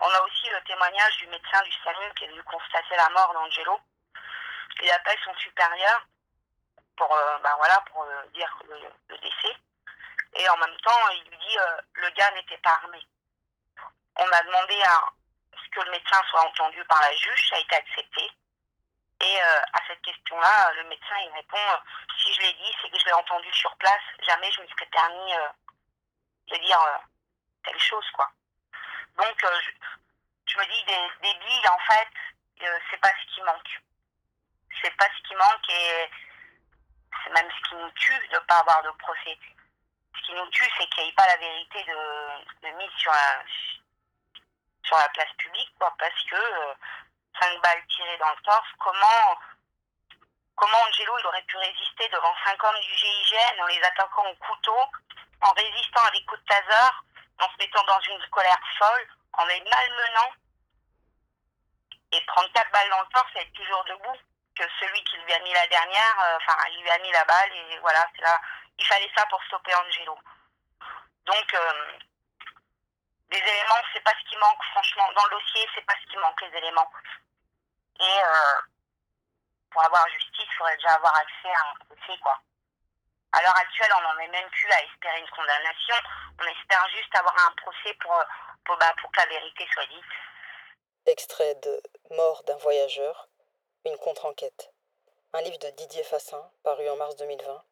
On 0.01 0.09
a 0.09 0.21
aussi 0.23 0.51
le 0.51 0.61
témoignage 0.65 1.17
du 1.19 1.29
médecin 1.29 1.63
du 1.63 1.71
SAMU 1.85 2.13
qui 2.17 2.25
est 2.25 2.29
venu 2.29 2.43
constater 2.43 2.97
la 2.97 3.09
mort 3.11 3.33
d'Angelo. 3.33 3.81
Il 4.83 4.91
appelle 4.91 5.19
son 5.25 5.35
supérieur 5.35 6.05
pour 6.97 7.15
euh, 7.15 7.39
ben 7.45 7.55
voilà 7.59 7.81
pour 7.93 8.03
euh, 8.03 8.27
dire 8.35 8.59
le, 8.65 8.77
le 9.09 9.19
décès. 9.19 9.57
Et 10.35 10.49
en 10.49 10.57
même 10.57 10.77
temps, 10.79 11.09
il 11.11 11.31
lui 11.31 11.39
dit 11.39 11.57
le 11.93 12.11
gars 12.11 12.33
n'était 12.33 12.59
pas 12.59 12.73
armé. 12.83 13.01
On 14.17 14.27
a 14.27 14.43
demandé 14.43 14.83
à 14.83 15.13
que 15.75 15.81
le 15.81 15.91
médecin 15.91 16.23
soit 16.31 16.47
entendu 16.47 16.85
par 16.85 17.01
la 17.01 17.15
juge, 17.17 17.49
ça 17.49 17.57
a 17.57 17.61
été 17.61 17.77
accepté. 17.77 18.31
Et 19.21 19.43
euh, 19.43 19.61
à 19.73 19.81
cette 19.87 20.03
question-là, 20.03 20.73
le 20.75 20.85
médecin 20.85 21.17
il 21.25 21.33
répond 21.35 21.57
euh, 21.57 21.77
si 22.23 22.33
je 22.35 22.41
l'ai 22.41 22.53
dit, 22.53 22.77
c'est 22.81 22.91
que 22.91 22.99
je 22.99 23.05
l'ai 23.07 23.13
entendu 23.13 23.53
sur 23.53 23.75
place. 23.77 24.03
Jamais 24.27 24.51
je 24.53 24.61
me 24.61 24.67
serais 24.69 24.87
permis 24.87 25.35
euh, 25.35 25.49
de 26.49 26.57
dire 26.57 27.01
telle 27.65 27.81
chose, 27.81 28.07
quoi. 28.13 28.31
Donc, 29.17 29.47
je, 30.47 30.59
me 30.59 30.65
dis 30.65 30.85
des, 30.85 31.29
des 31.29 31.39
billes, 31.39 31.69
en 31.69 31.79
fait, 31.79 32.09
c'est 32.91 33.01
pas 33.01 33.13
ce 33.21 33.35
qui 33.35 33.43
manque. 33.43 33.81
C'est 34.83 34.97
pas 34.97 35.07
ce 35.07 35.29
qui 35.29 35.35
manque 35.37 35.71
et 35.71 36.11
c'est 37.23 37.33
même 37.33 37.51
ce 37.51 37.69
qui 37.69 37.77
nous 37.77 37.91
tue 37.93 38.29
de 38.29 38.35
ne 38.35 38.41
pas 38.41 38.59
avoir 38.59 38.83
de 38.83 38.91
procès. 38.99 39.39
Ce 40.17 40.27
qui 40.27 40.35
nous 40.35 40.49
tue, 40.51 40.69
c'est 40.77 40.87
qu'il 40.91 41.05
n'y 41.05 41.11
ait 41.11 41.15
pas 41.15 41.27
la 41.27 41.37
vérité 41.37 41.85
de, 41.85 42.69
mise 42.77 42.93
sur 42.99 43.13
la, 43.13 43.45
sur 44.85 44.97
la 44.97 45.09
place 45.11 45.33
publique, 45.39 45.73
quoi, 45.79 45.93
parce 45.99 46.23
que 46.31 46.37
euh, 46.37 46.75
cinq 47.41 47.61
balles 47.63 47.87
tirées 47.89 48.19
dans 48.19 48.31
le 48.31 48.43
torse, 48.43 48.69
comment, 48.79 49.39
comment 50.57 50.79
Angelo 50.89 51.19
il 51.19 51.27
aurait 51.27 51.43
pu 51.43 51.57
résister 51.57 52.09
devant 52.09 52.35
cinq 52.45 52.63
hommes 52.63 52.81
du 52.81 52.95
GIGN 52.95 53.63
en 53.63 53.67
les 53.67 53.83
attaquant 53.83 54.27
au 54.29 54.35
couteau, 54.37 54.81
en 55.41 55.53
résistant 55.53 56.05
à 56.05 56.11
des 56.11 56.25
coups 56.25 56.41
de 56.41 56.47
taser, 56.47 56.91
en 57.41 57.49
se 57.49 57.57
mettant 57.59 57.85
dans 57.85 58.01
une 58.01 58.27
colère 58.31 58.61
folle, 58.79 59.09
en 59.33 59.45
les 59.47 59.61
malmenant, 59.63 60.33
et 62.13 62.21
prendre 62.27 62.53
quatre 62.53 62.71
balles 62.71 62.91
dans 62.91 63.01
le 63.01 63.09
torse 63.13 63.31
et 63.37 63.41
être 63.41 63.53
toujours 63.53 63.85
debout 63.85 64.19
que 64.55 64.65
celui 64.79 65.03
qui 65.05 65.17
lui 65.17 65.33
a 65.33 65.39
mis 65.41 65.53
la 65.53 65.67
dernière, 65.67 66.21
euh, 66.21 66.37
enfin, 66.37 66.57
il 66.71 66.83
lui 66.83 66.91
a 66.91 66.99
mis 66.99 67.11
la 67.11 67.25
balle 67.25 67.53
et 67.53 67.79
voilà, 67.81 68.07
c'est 68.15 68.23
là. 68.23 68.41
Il 68.79 68.87
fallait 68.87 69.11
ça 69.17 69.27
pour 69.27 69.43
stopper 69.45 69.75
Angelo. 69.75 70.17
Donc, 71.27 71.55
euh, 71.55 71.99
des 73.35 73.51
éléments, 73.51 73.83
c'est 73.93 74.03
pas 74.03 74.13
ce 74.13 74.31
qui 74.31 74.37
manque, 74.37 74.63
franchement. 74.71 75.11
Dans 75.17 75.25
le 75.25 75.31
dossier, 75.31 75.67
c'est 75.75 75.85
pas 75.87 75.95
ce 76.01 76.11
qui 76.11 76.17
manque, 76.19 76.41
les 76.43 76.59
éléments. 76.59 76.91
Et 78.01 78.19
euh, 78.23 78.61
pour 79.71 79.83
avoir 79.85 80.09
justice, 80.09 80.47
il 80.47 80.55
faudrait 80.57 80.77
déjà 80.77 80.95
avoir 80.95 81.17
accès 81.17 81.51
à 81.51 81.71
un 81.71 81.75
procès, 81.87 82.19
quoi. 82.21 82.39
à 83.33 83.43
l'heure 83.43 83.57
actuelle, 83.57 83.93
on 83.99 84.03
n'en 84.03 84.19
est 84.19 84.29
même 84.29 84.51
plus 84.51 84.71
à 84.71 84.83
espérer 84.85 85.21
une 85.21 85.31
condamnation. 85.31 85.97
On 86.41 86.47
espère 86.47 86.89
juste 86.97 87.15
avoir 87.17 87.35
un 87.47 87.53
procès 87.57 87.95
pour, 88.01 88.15
pour, 88.65 88.77
bah, 88.79 88.95
pour 89.01 89.11
que 89.11 89.21
la 89.21 89.27
vérité 89.27 89.67
soit 89.73 89.87
dite. 89.87 90.13
Extrait 91.07 91.55
de 91.57 91.83
Mort 92.11 92.45
d'un 92.45 92.57
voyageur, 92.59 93.29
une 93.85 93.99
contre-enquête. 93.99 94.71
Un 95.33 95.43
livre 95.43 95.59
de 95.59 95.71
Didier 95.71 96.05
Fassin, 96.05 96.51
paru 96.63 96.89
en 96.89 96.97
mars 96.97 97.17
2020, 97.17 97.65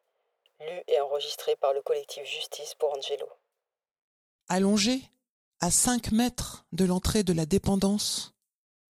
lu 0.59 0.83
et 0.87 0.99
enregistré 0.99 1.55
par 1.55 1.73
le 1.73 1.81
collectif 1.81 2.25
Justice 2.25 2.75
pour 2.75 2.93
Angelo. 2.93 3.29
Allongé, 4.49 5.01
à 5.63 5.71
cinq 5.71 6.11
mètres 6.11 6.65
de 6.73 6.83
l'entrée 6.83 7.23
de 7.23 7.31
la 7.31 7.45
dépendance, 7.45 8.33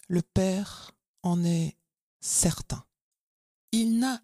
le 0.10 0.22
père 0.22 0.92
en 1.24 1.46
est 1.46 1.78
certain. 2.20 2.86
Il 3.72 4.00
n'a 4.00 4.22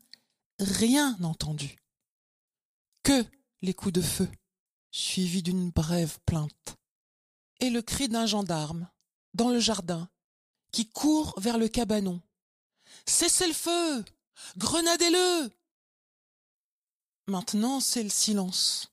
rien 0.60 1.18
entendu. 1.24 1.78
Que 3.02 3.26
les 3.62 3.74
coups 3.74 3.94
de 3.94 4.02
feu, 4.02 4.30
suivis 4.92 5.42
d'une 5.42 5.70
brève 5.70 6.20
plainte, 6.26 6.76
et 7.62 7.70
le 7.70 7.82
cri 7.82 8.10
d'un 8.10 8.26
gendarme, 8.26 8.92
dans 9.34 9.50
le 9.50 9.62
jardin, 9.62 10.10
qui 10.74 10.90
court 10.90 11.40
vers 11.40 11.58
le 11.58 11.70
cabanon. 11.70 12.22
Cessez 13.08 13.48
le 13.48 13.54
feu! 13.54 14.04
Grenadez-le! 14.58 15.50
Maintenant 17.28 17.80
c'est 17.80 18.04
le 18.04 18.10
silence, 18.10 18.92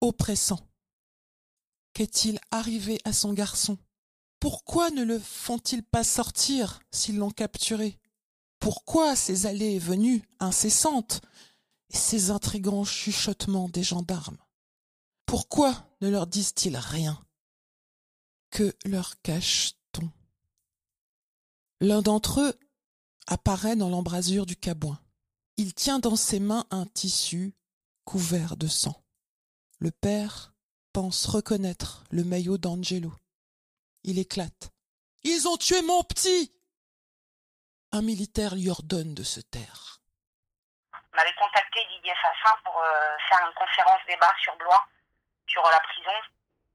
oppressant. 0.00 0.66
Qu'est-il 1.96 2.38
arrivé 2.50 3.00
à 3.06 3.14
son 3.14 3.32
garçon? 3.32 3.78
Pourquoi 4.38 4.90
ne 4.90 5.02
le 5.02 5.18
font-ils 5.18 5.82
pas 5.82 6.04
sortir 6.04 6.80
s'ils 6.90 7.16
l'ont 7.16 7.30
capturé? 7.30 7.98
Pourquoi 8.60 9.16
ces 9.16 9.46
allées 9.46 9.76
et 9.76 9.78
venues 9.78 10.22
incessantes 10.38 11.22
et 11.88 11.96
ces 11.96 12.30
intrigants 12.30 12.84
chuchotements 12.84 13.70
des 13.70 13.82
gendarmes? 13.82 14.36
Pourquoi 15.24 15.88
ne 16.02 16.10
leur 16.10 16.26
disent-ils 16.26 16.76
rien? 16.76 17.18
Que 18.50 18.76
leur 18.84 19.18
cache-t-on? 19.22 20.10
L'un 21.80 22.02
d'entre 22.02 22.42
eux 22.42 22.60
apparaît 23.26 23.74
dans 23.74 23.88
l'embrasure 23.88 24.44
du 24.44 24.56
cabouin. 24.56 25.00
Il 25.56 25.72
tient 25.72 25.98
dans 25.98 26.16
ses 26.16 26.40
mains 26.40 26.66
un 26.70 26.84
tissu 26.84 27.54
couvert 28.04 28.58
de 28.58 28.66
sang. 28.66 29.02
Le 29.78 29.90
père 29.90 30.52
pense 30.96 31.26
reconnaître 31.28 32.04
le 32.10 32.24
maillot 32.24 32.56
d'Angelo. 32.56 33.12
Il 34.02 34.18
éclate. 34.18 34.72
Ils 35.24 35.46
ont 35.46 35.58
tué 35.58 35.82
mon 35.82 36.02
petit 36.04 36.50
Un 37.92 38.00
militaire 38.00 38.54
lui 38.54 38.70
ordonne 38.70 39.12
de 39.12 39.22
se 39.22 39.40
taire. 39.40 40.00
On 41.12 41.18
avait 41.18 41.34
contacté 41.34 41.84
Didier 41.92 42.14
Fassin 42.16 42.56
pour 42.64 42.80
euh, 42.80 43.16
faire 43.28 43.46
une 43.46 43.52
conférence 43.52 44.00
débat 44.08 44.32
sur 44.40 44.56
Blois, 44.56 44.88
sur 45.46 45.62
la 45.68 45.80
prison, 45.80 46.16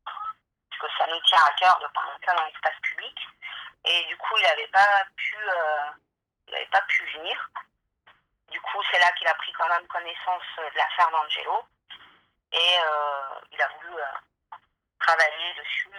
parce 0.05 0.81
que 0.81 0.97
ça 0.99 1.07
nous 1.10 1.21
tient 1.25 1.41
à 1.41 1.53
cœur 1.57 1.79
de 1.81 1.88
parler 1.91 2.13
ça 2.23 2.36
dans 2.36 2.45
l'espace 2.45 2.79
public. 2.84 3.17
Et 3.86 4.05
du 4.05 4.17
coup, 4.17 4.38
il 4.38 4.43
n'avait 4.43 4.67
pas 4.67 5.03
pu, 5.15 5.36
euh, 5.36 5.89
il 6.62 6.69
pas 6.69 6.86
pu 6.88 7.10
venir. 7.17 7.49
Du 8.51 8.62
coup, 8.62 8.84
c'est 8.91 8.99
là 8.99 9.12
qu'il 9.13 9.25
a 9.25 9.34
pris 9.34 9.51
quand 9.53 9.67
même 9.67 9.88
connaissance 9.88 10.45
de 10.60 10.77
l'affaire 10.77 11.10
d'Angelo. 11.10 11.65
Et 12.53 12.77
euh, 12.79 13.39
il 13.51 13.61
a 13.61 13.67
voulu 13.69 13.95
euh, 13.95 14.57
travailler 14.99 15.53
dessus. 15.53 15.89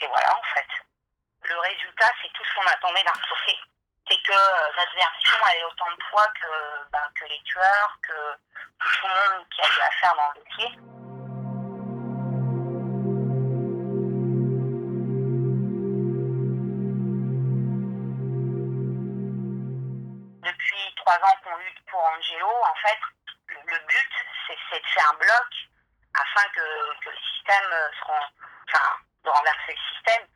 Et, 0.00 0.06
voilà, 0.06 0.34
en 0.36 0.42
fait. 0.54 0.66
Le 1.42 1.58
résultat, 1.58 2.10
c'est 2.22 2.32
tout 2.32 2.44
ce 2.44 2.54
qu'on 2.54 2.66
attendait 2.66 3.04
d'un 3.04 3.12
procès. 3.12 3.56
C'est 4.08 4.22
que 4.22 4.32
euh, 4.32 4.72
notre 4.76 4.94
version, 4.94 5.46
elle 5.50 5.58
est 5.58 5.64
autant 5.64 5.90
de 5.90 6.02
poids 6.10 6.26
que, 6.40 6.90
bah, 6.90 7.08
que 7.14 7.24
les 7.26 7.40
tueurs, 7.44 7.98
que, 8.02 8.12
que 8.78 9.00
tout 9.00 9.06
le 9.06 9.38
monde 9.38 9.46
qui 9.50 9.60
a 9.60 9.66
eu 9.66 9.80
affaire 9.80 10.14
dans 10.16 10.32
le 10.32 10.44
dossier. 10.44 10.78
Depuis 20.42 20.94
trois 20.96 21.16
ans 21.16 21.36
qu'on 21.42 21.56
lutte 21.56 21.84
pour 21.90 22.00
Angelo, 22.00 22.50
en 22.64 22.74
fait, 22.76 22.98
un 25.00 25.14
bloc 25.14 25.48
afin 26.14 26.48
que, 26.50 26.60
le 26.60 27.16
système 27.34 27.70
se 27.98 28.04
rend, 28.04 28.26
enfin, 28.68 28.96
de 29.24 29.30
renverser 29.30 29.74
le 29.74 29.94
système. 29.94 30.26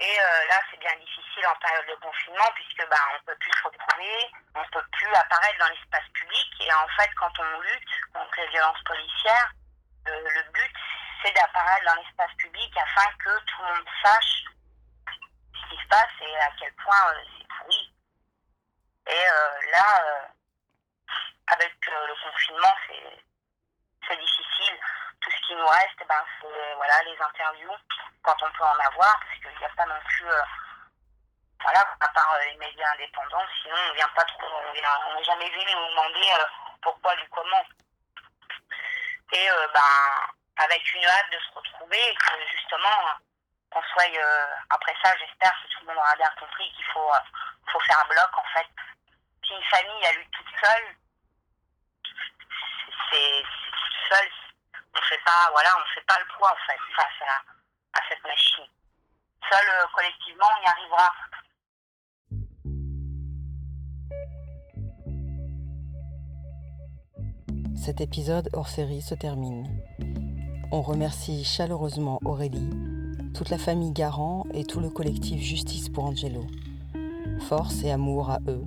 Et 0.00 0.20
euh, 0.20 0.46
là, 0.48 0.60
c'est 0.70 0.80
bien 0.80 0.96
difficile 0.96 1.46
en 1.46 1.54
période 1.56 1.86
de 1.86 1.94
confinement 1.94 2.50
puisque 2.56 2.88
bah, 2.88 2.98
on 3.14 3.22
peut 3.24 3.36
plus 3.36 3.52
se 3.52 3.62
retrouver, 3.62 4.32
on 4.54 4.64
peut 4.72 4.84
plus 4.92 5.14
apparaître 5.14 5.58
dans 5.58 5.68
l'espace 5.68 6.08
public. 6.12 6.48
Et 6.60 6.72
en 6.72 6.88
fait, 6.98 7.10
quand 7.14 7.32
on 7.38 7.60
lutte 7.60 8.12
contre 8.12 8.40
les 8.40 8.48
violences 8.48 8.82
policières, 8.84 9.52
euh, 10.08 10.28
le 10.28 10.42
but, 10.50 10.76
c'est 11.22 11.32
d'apparaître 11.32 11.86
dans 11.86 12.02
l'espace 12.02 12.34
public 12.36 12.76
afin 12.78 13.06
que 13.24 13.38
tout 13.44 13.62
le 13.62 13.74
monde 13.74 13.88
sache 14.02 14.44
ce 15.54 15.70
qui 15.70 15.80
se 15.80 15.88
passe 15.88 16.10
et 16.20 16.36
à 16.36 16.50
quel 16.58 16.72
point 16.74 17.12
euh, 17.14 17.22
c'est 17.38 17.46
pourri. 17.46 17.94
Et 19.06 19.24
là, 19.72 20.30
avec 21.48 21.74
le 21.86 22.14
confinement, 22.22 22.74
c'est 22.86 23.24
difficile. 24.10 24.78
Tout 25.20 25.30
ce 25.30 25.46
qui 25.46 25.54
nous 25.54 25.66
reste, 25.66 25.98
ben, 26.08 26.24
c'est 26.40 26.74
voilà, 26.74 27.02
les 27.04 27.20
interviews, 27.20 27.76
quand 28.22 28.36
on 28.42 28.50
peut 28.52 28.64
en 28.64 28.78
avoir, 28.78 29.18
parce 29.20 29.38
qu'il 29.40 29.58
n'y 29.58 29.64
a 29.64 29.68
pas 29.76 29.86
non 29.86 30.00
plus, 30.04 30.28
euh, 30.28 30.42
voilà, 31.60 31.80
à 32.00 32.08
part 32.08 32.34
euh, 32.34 32.44
les 32.44 32.56
médias 32.56 32.92
indépendants, 32.92 33.46
sinon 33.62 33.76
on 33.90 33.94
vient 33.94 34.08
pas 34.08 34.24
trop, 34.24 34.46
on 34.46 34.72
n'est 34.72 35.24
jamais 35.24 35.50
venu 35.50 35.74
nous 35.74 35.88
demander 35.90 36.32
euh, 36.32 36.44
pourquoi 36.82 37.16
du 37.16 37.28
comment. 37.30 37.64
Et 39.34 39.48
ben, 39.72 39.80
avec 40.58 40.94
une 40.94 41.06
hâte 41.06 41.30
de 41.32 41.38
se 41.38 41.54
retrouver, 41.54 42.10
et 42.10 42.14
que 42.14 42.46
justement, 42.50 43.16
qu'on 43.70 43.82
soit, 43.82 44.04
après 44.68 44.94
ça, 45.02 45.16
j'espère 45.16 45.52
que 45.52 45.68
tout 45.68 45.80
le 45.80 45.86
monde 45.86 45.96
aura 45.96 46.14
bien 46.16 46.30
compris 46.38 46.70
qu'il 46.72 46.84
faut, 46.92 47.10
faut 47.72 47.80
faire 47.80 48.00
un 48.00 48.08
bloc, 48.08 48.28
en 48.36 48.44
fait. 48.52 48.66
Si 49.46 49.54
une 49.54 49.64
famille 49.64 50.04
a 50.04 50.12
lu 50.12 50.26
toute 50.32 50.46
seule, 50.62 50.96
c'est 53.10 53.42
toute 53.42 53.96
seule, 54.10 54.30
on 54.94 55.02
fait 55.02 55.11
voilà, 55.52 55.70
on 55.78 55.94
fait 55.94 56.04
pas 56.06 56.18
le 56.18 56.26
poids 56.36 56.50
en 56.50 56.66
fait 56.66 56.78
face 56.96 57.28
à, 57.28 57.98
à 57.98 58.00
cette 58.08 58.22
machine. 58.24 58.64
Seul 59.50 59.66
euh, 59.68 59.86
collectivement, 59.94 60.46
on 60.58 60.62
y 60.62 60.68
arrivera. 60.68 61.10
Cet 67.76 68.00
épisode 68.00 68.48
hors 68.52 68.68
série 68.68 69.02
se 69.02 69.14
termine. 69.14 69.66
On 70.70 70.82
remercie 70.82 71.44
chaleureusement 71.44 72.20
Aurélie, 72.24 72.70
toute 73.34 73.50
la 73.50 73.58
famille 73.58 73.92
Garant 73.92 74.44
et 74.54 74.64
tout 74.64 74.80
le 74.80 74.88
collectif 74.88 75.42
Justice 75.42 75.88
pour 75.88 76.04
Angelo. 76.04 76.46
Force 77.48 77.82
et 77.82 77.90
amour 77.90 78.30
à 78.30 78.38
eux, 78.46 78.64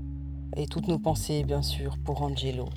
et 0.58 0.68
toutes 0.68 0.88
nos 0.88 1.00
pensées 1.00 1.44
bien 1.44 1.62
sûr 1.62 1.96
pour 2.06 2.22
Angelo. 2.22 2.70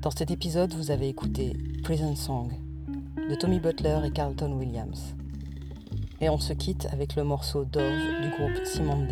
Dans 0.00 0.12
cet 0.12 0.30
épisode, 0.30 0.72
vous 0.74 0.92
avez 0.92 1.08
écouté 1.08 1.56
Prison 1.82 2.14
Song 2.14 2.52
de 3.28 3.34
Tommy 3.34 3.58
Butler 3.58 3.98
et 4.04 4.12
Carlton 4.12 4.52
Williams. 4.52 5.16
Et 6.20 6.30
on 6.30 6.38
se 6.38 6.52
quitte 6.52 6.86
avec 6.92 7.16
le 7.16 7.24
morceau 7.24 7.64
Dove 7.64 7.82
du 8.22 8.30
groupe 8.30 8.64
Simone 8.64 9.08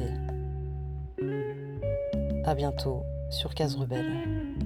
A 2.44 2.54
bientôt 2.54 3.02
sur 3.30 3.52
Case 3.52 3.74
Rebelle. 3.74 4.65